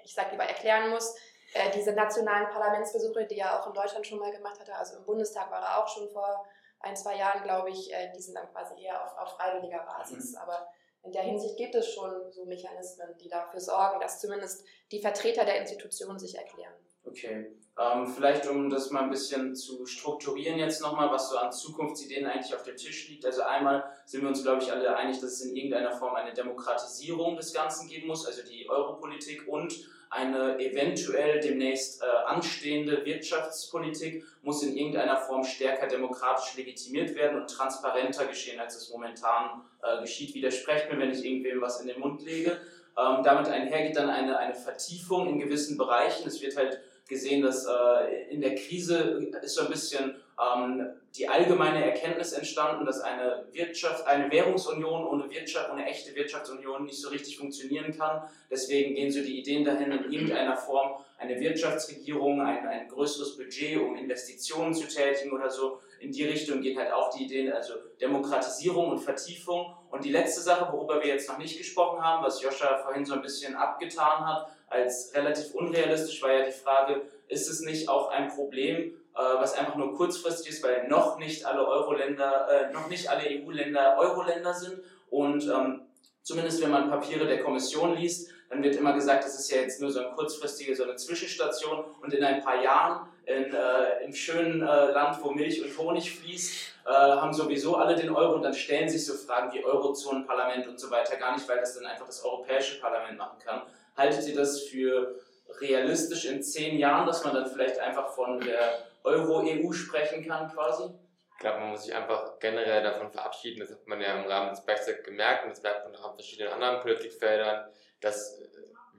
ich 0.04 0.14
sage 0.14 0.30
lieber 0.32 0.44
erklären 0.44 0.90
muss, 0.90 1.14
äh, 1.54 1.70
diese 1.70 1.92
nationalen 1.92 2.48
Parlamentsbesuche, 2.50 3.26
die 3.26 3.38
er 3.38 3.60
auch 3.60 3.66
in 3.66 3.74
Deutschland 3.74 4.06
schon 4.06 4.18
mal 4.18 4.32
gemacht 4.32 4.58
hatte, 4.60 4.74
also 4.74 4.96
im 4.96 5.04
Bundestag 5.04 5.50
war 5.50 5.60
er 5.60 5.82
auch 5.82 5.88
schon 5.88 6.08
vor 6.10 6.44
ein, 6.80 6.96
zwei 6.96 7.16
Jahren, 7.16 7.42
glaube 7.42 7.70
ich, 7.70 7.92
äh, 7.92 8.10
die 8.14 8.20
sind 8.20 8.34
dann 8.34 8.50
quasi 8.52 8.82
eher 8.82 9.04
auf, 9.04 9.16
auf 9.18 9.36
freiwilliger 9.36 9.84
Basis. 9.84 10.32
Mhm. 10.32 10.38
Aber 10.38 10.68
in 11.04 11.12
der 11.12 11.22
Hinsicht 11.22 11.56
gibt 11.56 11.74
es 11.74 11.92
schon 11.92 12.30
so 12.30 12.44
Mechanismen, 12.44 13.08
die 13.20 13.28
dafür 13.28 13.60
sorgen, 13.60 14.00
dass 14.00 14.20
zumindest 14.20 14.64
die 14.90 15.00
Vertreter 15.00 15.44
der 15.44 15.60
Institutionen 15.60 16.18
sich 16.18 16.36
erklären. 16.36 16.74
Okay. 17.04 17.52
Ähm, 17.78 18.06
vielleicht 18.06 18.46
um 18.46 18.68
das 18.68 18.90
mal 18.90 19.04
ein 19.04 19.10
bisschen 19.10 19.56
zu 19.56 19.86
strukturieren 19.86 20.58
jetzt 20.58 20.82
nochmal, 20.82 21.10
was 21.10 21.30
so 21.30 21.38
an 21.38 21.50
Zukunftsideen 21.50 22.26
eigentlich 22.26 22.54
auf 22.54 22.62
dem 22.62 22.76
Tisch 22.76 23.08
liegt. 23.08 23.24
Also 23.24 23.42
einmal 23.42 23.84
sind 24.04 24.20
wir 24.20 24.28
uns, 24.28 24.42
glaube 24.42 24.62
ich, 24.62 24.70
alle 24.70 24.94
einig, 24.94 25.18
dass 25.20 25.32
es 25.32 25.40
in 25.42 25.56
irgendeiner 25.56 25.90
Form 25.90 26.14
eine 26.14 26.34
Demokratisierung 26.34 27.36
des 27.36 27.52
Ganzen 27.52 27.88
geben 27.88 28.06
muss, 28.06 28.26
also 28.26 28.42
die 28.42 28.68
Europolitik 28.68 29.48
und 29.48 29.74
eine 30.12 30.58
eventuell 30.58 31.40
demnächst 31.40 32.02
äh, 32.02 32.06
anstehende 32.26 33.02
Wirtschaftspolitik 33.06 34.24
muss 34.42 34.62
in 34.62 34.76
irgendeiner 34.76 35.16
Form 35.16 35.42
stärker 35.42 35.86
demokratisch 35.88 36.54
legitimiert 36.54 37.14
werden 37.14 37.40
und 37.40 37.48
transparenter 37.48 38.26
geschehen, 38.26 38.60
als 38.60 38.76
es 38.76 38.90
momentan 38.90 39.62
äh, 39.82 40.02
geschieht. 40.02 40.34
Widersprecht 40.34 40.92
mir, 40.92 40.98
wenn 40.98 41.10
ich 41.10 41.24
irgendwem 41.24 41.62
was 41.62 41.80
in 41.80 41.88
den 41.88 41.98
Mund 41.98 42.22
lege. 42.22 42.60
Ähm, 42.98 43.22
damit 43.24 43.48
einhergeht 43.48 43.96
dann 43.96 44.10
eine, 44.10 44.36
eine 44.36 44.54
Vertiefung 44.54 45.30
in 45.30 45.38
gewissen 45.38 45.78
Bereichen. 45.78 46.28
Es 46.28 46.42
wird 46.42 46.58
halt 46.58 46.80
gesehen, 47.08 47.40
dass 47.40 47.64
äh, 47.64 48.28
in 48.30 48.42
der 48.42 48.54
Krise 48.54 49.30
ist 49.42 49.54
so 49.54 49.62
ein 49.62 49.70
bisschen 49.70 50.16
ähm, 50.38 50.90
die 51.16 51.28
allgemeine 51.28 51.84
Erkenntnis 51.84 52.32
entstanden, 52.32 52.86
dass 52.86 53.00
eine 53.00 53.44
Wirtschaft, 53.52 54.06
eine 54.06 54.30
Währungsunion 54.30 55.04
ohne 55.06 55.30
Wirtschaft, 55.30 55.70
ohne 55.70 55.84
echte 55.84 56.14
Wirtschaftsunion 56.14 56.86
nicht 56.86 57.00
so 57.00 57.10
richtig 57.10 57.36
funktionieren 57.36 57.96
kann. 57.96 58.22
Deswegen 58.50 58.94
gehen 58.94 59.10
so 59.10 59.20
die 59.20 59.38
Ideen 59.38 59.64
dahin, 59.64 59.92
in 59.92 60.10
irgendeiner 60.10 60.56
Form 60.56 61.04
eine 61.18 61.38
Wirtschaftsregierung, 61.38 62.40
ein, 62.40 62.66
ein 62.66 62.88
größeres 62.88 63.36
Budget, 63.36 63.78
um 63.78 63.96
Investitionen 63.96 64.72
zu 64.72 64.88
tätigen 64.88 65.32
oder 65.32 65.50
so. 65.50 65.80
In 66.00 66.12
die 66.12 66.24
Richtung 66.24 66.62
gehen 66.62 66.78
halt 66.78 66.92
auch 66.92 67.10
die 67.10 67.24
Ideen, 67.24 67.52
also 67.52 67.74
Demokratisierung 68.00 68.90
und 68.90 68.98
Vertiefung. 68.98 69.76
Und 69.90 70.04
die 70.04 70.10
letzte 70.10 70.40
Sache, 70.40 70.72
worüber 70.72 71.02
wir 71.02 71.08
jetzt 71.08 71.28
noch 71.28 71.38
nicht 71.38 71.58
gesprochen 71.58 72.02
haben, 72.02 72.24
was 72.24 72.42
Joscha 72.42 72.78
vorhin 72.78 73.04
so 73.04 73.14
ein 73.14 73.22
bisschen 73.22 73.54
abgetan 73.54 74.26
hat, 74.26 74.48
als 74.68 75.12
relativ 75.14 75.54
unrealistisch, 75.54 76.22
war 76.22 76.32
ja 76.32 76.46
die 76.46 76.52
Frage, 76.52 77.02
ist 77.28 77.48
es 77.48 77.60
nicht 77.60 77.88
auch 77.88 78.08
ein 78.08 78.28
Problem, 78.28 78.94
was 79.14 79.54
einfach 79.54 79.76
nur 79.76 79.94
kurzfristig 79.94 80.52
ist, 80.52 80.62
weil 80.62 80.88
noch 80.88 81.18
nicht 81.18 81.44
alle 81.44 81.66
Euro-Länder, 81.66 82.48
äh, 82.48 82.72
noch 82.72 82.88
nicht 82.88 83.08
alle 83.10 83.22
EU-Länder 83.28 83.96
Euro-Länder 83.98 84.54
sind. 84.54 84.80
Und 85.10 85.44
ähm, 85.44 85.82
zumindest 86.22 86.62
wenn 86.62 86.70
man 86.70 86.88
Papiere 86.88 87.26
der 87.26 87.42
Kommission 87.42 87.96
liest, 87.96 88.30
dann 88.48 88.62
wird 88.62 88.76
immer 88.76 88.92
gesagt, 88.92 89.24
das 89.24 89.38
ist 89.38 89.50
ja 89.50 89.62
jetzt 89.62 89.80
nur 89.80 89.90
so 89.90 90.00
eine 90.00 90.10
kurzfristige, 90.10 90.76
so 90.76 90.84
eine 90.84 90.96
Zwischenstation. 90.96 91.84
Und 92.00 92.12
in 92.12 92.22
ein 92.22 92.42
paar 92.42 92.62
Jahren 92.62 93.08
in, 93.24 93.52
äh, 93.54 94.04
im 94.04 94.12
schönen 94.12 94.60
äh, 94.60 94.90
Land, 94.90 95.22
wo 95.22 95.30
Milch 95.30 95.62
und 95.62 95.76
Honig 95.78 96.14
fließt, 96.18 96.74
äh, 96.86 96.90
haben 96.90 97.32
sowieso 97.32 97.76
alle 97.76 97.96
den 97.96 98.10
Euro. 98.10 98.34
Und 98.34 98.42
dann 98.42 98.54
stellen 98.54 98.88
sich 98.88 99.06
so 99.06 99.14
Fragen 99.14 99.52
wie 99.52 99.64
Eurozonenparlament 99.64 100.66
und 100.68 100.78
so 100.78 100.90
weiter 100.90 101.16
gar 101.16 101.34
nicht, 101.34 101.48
weil 101.48 101.60
das 101.60 101.74
dann 101.74 101.86
einfach 101.86 102.06
das 102.06 102.24
Europäische 102.24 102.80
Parlament 102.80 103.16
machen 103.16 103.38
kann. 103.44 103.62
Haltet 103.96 104.26
ihr 104.28 104.36
das 104.36 104.62
für 104.62 105.14
realistisch 105.60 106.26
in 106.26 106.42
zehn 106.42 106.78
Jahren, 106.78 107.06
dass 107.06 107.24
man 107.24 107.34
dann 107.34 107.46
vielleicht 107.46 107.78
einfach 107.78 108.08
von 108.10 108.40
der 108.40 108.86
Euro-EU 109.04 109.72
sprechen 109.72 110.26
kann 110.26 110.52
quasi? 110.52 110.84
Ich 111.32 111.38
glaube, 111.38 111.60
man 111.60 111.70
muss 111.70 111.84
sich 111.84 111.94
einfach 111.94 112.38
generell 112.38 112.82
davon 112.82 113.10
verabschieden, 113.10 113.60
das 113.60 113.70
hat 113.70 113.86
man 113.86 114.00
ja 114.00 114.14
im 114.14 114.26
Rahmen 114.26 114.50
des 114.50 114.64
Brexit 114.64 115.02
gemerkt 115.02 115.44
und 115.44 115.50
das 115.50 115.62
merkt 115.62 115.84
man 115.84 115.96
auch 115.96 116.10
an 116.10 116.14
verschiedenen 116.14 116.52
anderen 116.52 116.80
Politikfeldern, 116.80 117.68
dass 118.00 118.40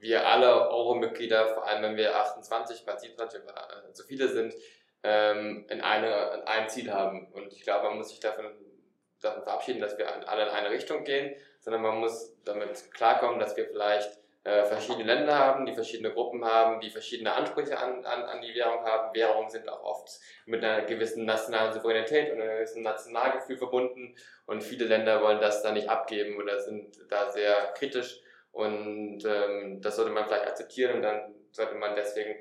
wir 0.04 0.28
alle 0.28 0.70
Euro-Mitglieder, 0.70 1.54
vor 1.54 1.66
allem 1.66 1.84
wenn 1.84 1.96
wir 1.96 2.16
28, 2.16 2.86
bei 2.86 2.98
27 2.98 3.42
so 3.94 4.04
viele 4.04 4.28
sind, 4.28 4.54
ähm, 5.04 5.66
in, 5.70 5.82
eine, 5.82 6.34
in 6.34 6.42
ein 6.42 6.70
Ziel 6.70 6.92
haben. 6.92 7.28
Und 7.32 7.54
ich 7.54 7.64
glaube, 7.64 7.88
man 7.88 7.98
muss 7.98 8.10
sich 8.10 8.20
davon, 8.20 8.46
davon 9.22 9.44
verabschieden, 9.44 9.80
dass 9.80 9.98
wir 9.98 10.08
alle 10.30 10.44
in 10.44 10.50
eine 10.50 10.70
Richtung 10.72 11.06
gehen, 11.06 11.36
sondern 11.62 11.82
man 11.82 12.00
muss 12.00 12.36
damit 12.44 12.92
klarkommen, 12.92 13.40
dass 13.40 13.56
wir 13.56 13.66
vielleicht 13.66 14.20
äh, 14.44 14.66
verschiedene 14.66 15.06
Länder 15.06 15.38
haben, 15.38 15.66
die 15.66 15.74
verschiedene 15.74 16.12
Gruppen 16.12 16.44
haben, 16.44 16.82
die 16.82 16.90
verschiedene 16.90 17.34
Ansprüche 17.34 17.78
an, 17.78 18.04
an, 18.06 18.24
an 18.24 18.42
die 18.42 18.54
Währung 18.54 18.84
haben. 18.84 19.16
Währungen 19.16 19.50
sind 19.50 19.70
auch 19.70 19.84
oft 19.84 20.20
mit 20.46 20.64
einer 20.64 20.82
gewissen 20.86 21.26
nationalen 21.26 21.72
Souveränität 21.72 22.32
und 22.32 22.42
einem 22.42 22.58
gewissen 22.58 22.84
Nationalgefühl 22.84 23.58
verbunden 23.58 24.16
und 24.46 24.62
viele 24.62 24.86
Länder 24.86 25.22
wollen 25.22 25.40
das 25.40 25.64
da 25.64 25.72
nicht 25.72 25.88
abgeben 25.88 26.38
oder 26.38 26.60
sind 26.60 26.98
da 27.10 27.32
sehr 27.32 27.74
kritisch 27.78 28.20
und 28.52 29.24
ähm, 29.26 29.82
das 29.82 29.96
sollte 29.96 30.12
man 30.12 30.26
vielleicht 30.26 30.48
akzeptieren 30.48 30.96
und 30.98 31.02
dann 31.04 31.36
sollte 31.52 31.76
man 31.76 31.96
deswegen 31.96 32.36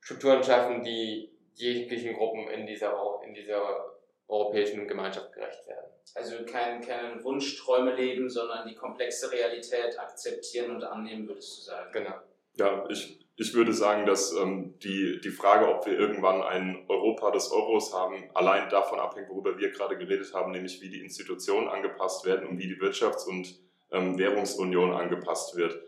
Strukturen 0.00 0.44
schaffen, 0.44 0.82
die 0.82 1.30
jeglichen 1.54 2.14
Gruppen 2.14 2.48
in 2.48 2.66
dieser, 2.66 3.20
in 3.24 3.34
dieser 3.34 3.96
europäischen 4.28 4.86
Gemeinschaft 4.86 5.32
gerecht 5.32 5.66
werden. 5.66 5.87
Also 6.14 6.44
kein, 6.44 6.80
keinen 6.80 7.22
Wunschträume 7.22 7.94
leben, 7.94 8.28
sondern 8.28 8.66
die 8.66 8.74
komplexe 8.74 9.30
Realität 9.30 9.98
akzeptieren 9.98 10.74
und 10.74 10.84
annehmen, 10.84 11.28
würdest 11.28 11.58
du 11.58 11.62
sagen. 11.62 11.92
Genau. 11.92 12.14
Ja, 12.54 12.84
ich, 12.88 13.18
ich 13.36 13.54
würde 13.54 13.72
sagen, 13.72 14.04
dass 14.04 14.32
ähm, 14.32 14.78
die, 14.80 15.20
die 15.22 15.30
Frage, 15.30 15.68
ob 15.68 15.86
wir 15.86 15.96
irgendwann 15.96 16.42
ein 16.42 16.84
Europa 16.88 17.30
des 17.30 17.52
Euros 17.52 17.94
haben, 17.94 18.28
allein 18.34 18.68
davon 18.68 18.98
abhängt, 18.98 19.28
worüber 19.28 19.56
wir 19.58 19.70
gerade 19.70 19.96
geredet 19.96 20.34
haben, 20.34 20.50
nämlich 20.50 20.80
wie 20.80 20.90
die 20.90 21.00
Institutionen 21.00 21.68
angepasst 21.68 22.24
werden 22.26 22.48
und 22.48 22.58
wie 22.58 22.66
die 22.66 22.80
Wirtschafts- 22.80 23.28
und 23.28 23.60
ähm, 23.92 24.18
Währungsunion 24.18 24.92
angepasst 24.92 25.56
wird. 25.56 25.80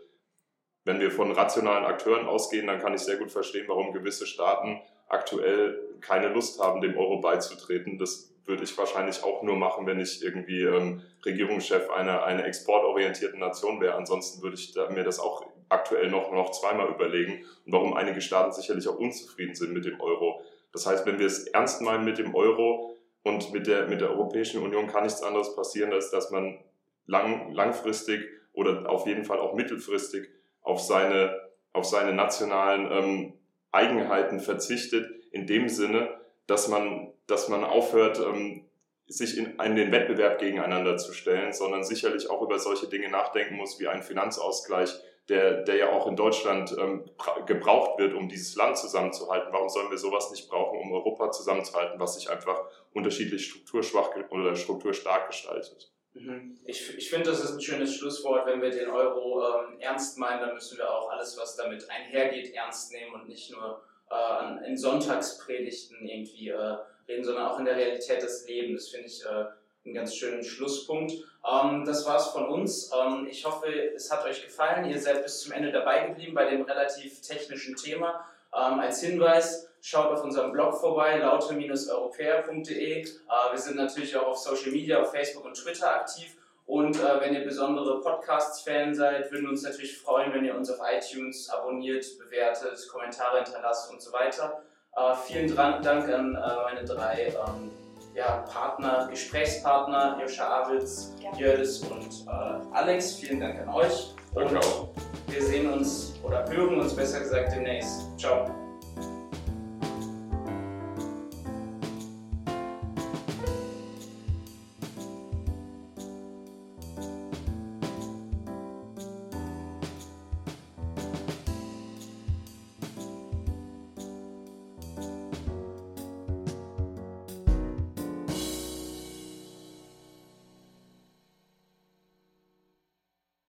wenn 0.83 0.99
wir 0.99 1.11
von 1.11 1.31
rationalen 1.31 1.85
Akteuren 1.85 2.25
ausgehen, 2.25 2.67
dann 2.67 2.79
kann 2.79 2.93
ich 2.93 3.01
sehr 3.01 3.17
gut 3.17 3.31
verstehen, 3.31 3.67
warum 3.67 3.93
gewisse 3.93 4.25
Staaten 4.25 4.81
aktuell 5.07 5.97
keine 5.99 6.29
Lust 6.29 6.59
haben, 6.59 6.81
dem 6.81 6.97
Euro 6.97 7.19
beizutreten. 7.19 7.97
Das 7.99 8.30
würde 8.51 8.65
ich 8.65 8.77
wahrscheinlich 8.77 9.23
auch 9.23 9.43
nur 9.43 9.55
machen, 9.55 9.87
wenn 9.87 9.99
ich 9.99 10.21
irgendwie 10.21 10.63
ähm, 10.63 11.01
Regierungschef 11.25 11.89
einer, 11.89 12.23
einer 12.25 12.45
exportorientierten 12.45 13.39
Nation 13.39 13.79
wäre. 13.79 13.95
Ansonsten 13.95 14.43
würde 14.43 14.55
ich 14.55 14.73
da, 14.73 14.89
mir 14.89 15.05
das 15.05 15.19
auch 15.19 15.45
aktuell 15.69 16.09
noch, 16.09 16.31
noch 16.33 16.51
zweimal 16.51 16.89
überlegen 16.89 17.45
und 17.65 17.71
warum 17.71 17.93
einige 17.93 18.19
Staaten 18.19 18.51
sicherlich 18.51 18.87
auch 18.89 18.99
unzufrieden 18.99 19.55
sind 19.55 19.71
mit 19.71 19.85
dem 19.85 20.01
Euro. 20.01 20.41
Das 20.73 20.85
heißt, 20.85 21.05
wenn 21.05 21.17
wir 21.17 21.25
es 21.25 21.47
ernst 21.47 21.81
meinen 21.81 22.03
mit 22.03 22.17
dem 22.17 22.35
Euro 22.35 22.97
und 23.23 23.53
mit 23.53 23.67
der, 23.67 23.87
mit 23.87 24.01
der 24.01 24.09
Europäischen 24.11 24.61
Union, 24.61 24.87
kann 24.87 25.03
nichts 25.03 25.23
anderes 25.23 25.55
passieren, 25.55 25.93
als 25.93 26.11
dass 26.11 26.29
man 26.29 26.59
lang, 27.05 27.53
langfristig 27.53 28.27
oder 28.51 28.89
auf 28.89 29.07
jeden 29.07 29.23
Fall 29.23 29.39
auch 29.39 29.53
mittelfristig 29.53 30.27
auf 30.61 30.81
seine, 30.81 31.39
auf 31.71 31.85
seine 31.85 32.13
nationalen 32.13 32.91
ähm, 32.91 33.33
Eigenheiten 33.71 34.41
verzichtet, 34.41 35.09
in 35.31 35.47
dem 35.47 35.69
Sinne, 35.69 36.09
dass 36.51 36.67
man, 36.67 37.13
dass 37.27 37.47
man 37.47 37.63
aufhört, 37.63 38.19
ähm, 38.19 38.65
sich 39.07 39.37
in, 39.37 39.57
in 39.57 39.75
den 39.75 39.91
Wettbewerb 39.91 40.37
gegeneinander 40.37 40.97
zu 40.97 41.13
stellen, 41.13 41.53
sondern 41.53 41.83
sicherlich 41.85 42.29
auch 42.29 42.41
über 42.41 42.59
solche 42.59 42.87
Dinge 42.87 43.09
nachdenken 43.09 43.55
muss, 43.55 43.79
wie 43.79 43.87
ein 43.87 44.03
Finanzausgleich, 44.03 44.93
der, 45.29 45.63
der 45.63 45.75
ja 45.77 45.91
auch 45.91 46.07
in 46.07 46.17
Deutschland 46.17 46.75
ähm, 46.77 47.09
gebraucht 47.45 47.99
wird, 47.99 48.13
um 48.13 48.27
dieses 48.27 48.55
Land 48.55 48.77
zusammenzuhalten. 48.77 49.53
Warum 49.53 49.69
sollen 49.69 49.91
wir 49.91 49.97
sowas 49.97 50.29
nicht 50.31 50.49
brauchen, 50.49 50.77
um 50.77 50.91
Europa 50.91 51.31
zusammenzuhalten, 51.31 51.99
was 52.01 52.15
sich 52.15 52.29
einfach 52.29 52.59
unterschiedlich 52.93 53.45
strukturschwach 53.45 54.09
oder 54.29 54.55
strukturstark 54.57 55.27
gestaltet? 55.27 55.93
Mhm. 56.13 56.59
Ich, 56.65 56.97
ich 56.97 57.09
finde, 57.09 57.29
das 57.29 57.41
ist 57.41 57.53
ein 57.53 57.61
schönes 57.61 57.95
Schlusswort. 57.95 58.45
Wenn 58.45 58.61
wir 58.61 58.71
den 58.71 58.89
Euro 58.89 59.41
ähm, 59.41 59.79
ernst 59.79 60.17
meinen, 60.17 60.41
dann 60.41 60.53
müssen 60.53 60.77
wir 60.77 60.89
auch 60.89 61.09
alles, 61.11 61.37
was 61.39 61.55
damit 61.55 61.89
einhergeht, 61.89 62.53
ernst 62.53 62.91
nehmen 62.91 63.13
und 63.13 63.29
nicht 63.29 63.51
nur 63.51 63.81
äh, 64.11 64.67
in 64.67 64.77
Sonntagspredigten 64.77 66.05
irgendwie 66.05 66.49
äh, 66.49 66.77
reden, 67.07 67.23
sondern 67.23 67.47
auch 67.47 67.59
in 67.59 67.65
der 67.65 67.75
Realität 67.75 68.21
des 68.21 68.47
Lebens. 68.47 68.83
Das 68.83 68.91
finde 68.91 69.07
ich 69.07 69.25
äh, 69.25 69.85
einen 69.85 69.93
ganz 69.95 70.15
schönen 70.15 70.43
Schlusspunkt. 70.43 71.13
Ähm, 71.49 71.85
das 71.85 72.05
war's 72.05 72.27
von 72.27 72.47
uns. 72.47 72.91
Ähm, 72.93 73.27
ich 73.29 73.45
hoffe, 73.45 73.67
es 73.95 74.11
hat 74.11 74.25
euch 74.25 74.43
gefallen. 74.43 74.89
Ihr 74.89 74.99
seid 74.99 75.23
bis 75.23 75.41
zum 75.41 75.53
Ende 75.53 75.71
dabei 75.71 76.07
geblieben 76.07 76.33
bei 76.33 76.49
dem 76.49 76.61
relativ 76.61 77.21
technischen 77.21 77.75
Thema. 77.75 78.25
Ähm, 78.53 78.79
als 78.79 79.01
Hinweis, 79.01 79.71
Schaut 79.83 80.11
auf 80.11 80.23
unserem 80.23 80.51
Blog 80.51 80.79
vorbei, 80.79 81.17
laute-europäer.de. 81.17 83.01
Äh, 83.01 83.05
wir 83.51 83.57
sind 83.57 83.77
natürlich 83.77 84.15
auch 84.15 84.27
auf 84.27 84.37
Social 84.37 84.71
Media, 84.71 85.01
auf 85.01 85.09
Facebook 85.11 85.43
und 85.43 85.55
Twitter 85.55 85.95
aktiv. 85.95 86.35
Und 86.71 86.95
äh, 86.95 87.19
wenn 87.19 87.33
ihr 87.33 87.43
besondere 87.43 87.99
Podcasts-Fan 87.99 88.95
seid, 88.95 89.29
würden 89.29 89.43
wir 89.43 89.49
uns 89.49 89.63
natürlich 89.63 89.97
freuen, 89.97 90.33
wenn 90.33 90.45
ihr 90.45 90.55
uns 90.55 90.71
auf 90.71 90.77
iTunes 90.89 91.49
abonniert, 91.49 92.05
bewertet, 92.17 92.87
Kommentare 92.89 93.43
hinterlasst 93.43 93.91
und 93.91 94.01
so 94.01 94.13
weiter. 94.13 94.63
Äh, 94.95 95.13
vielen 95.27 95.53
Dank 95.53 95.85
an 95.85 96.33
äh, 96.33 96.39
meine 96.63 96.85
drei 96.85 97.27
ähm, 97.27 97.71
ja, 98.15 98.45
Partner, 98.49 99.05
Gesprächspartner, 99.09 100.17
Joscha 100.21 100.47
Abitz, 100.47 101.13
Jördis 101.37 101.83
und 101.83 102.25
äh, 102.25 102.73
Alex. 102.73 103.15
Vielen 103.15 103.41
Dank 103.41 103.59
an 103.59 103.67
euch. 103.67 104.15
Danke 104.33 104.57
auch. 104.59 104.91
Wir 105.27 105.43
sehen 105.43 105.73
uns 105.73 106.13
oder 106.23 106.49
hören 106.49 106.79
uns 106.79 106.95
besser 106.95 107.19
gesagt 107.19 107.51
demnächst. 107.51 108.17
Ciao. 108.17 108.49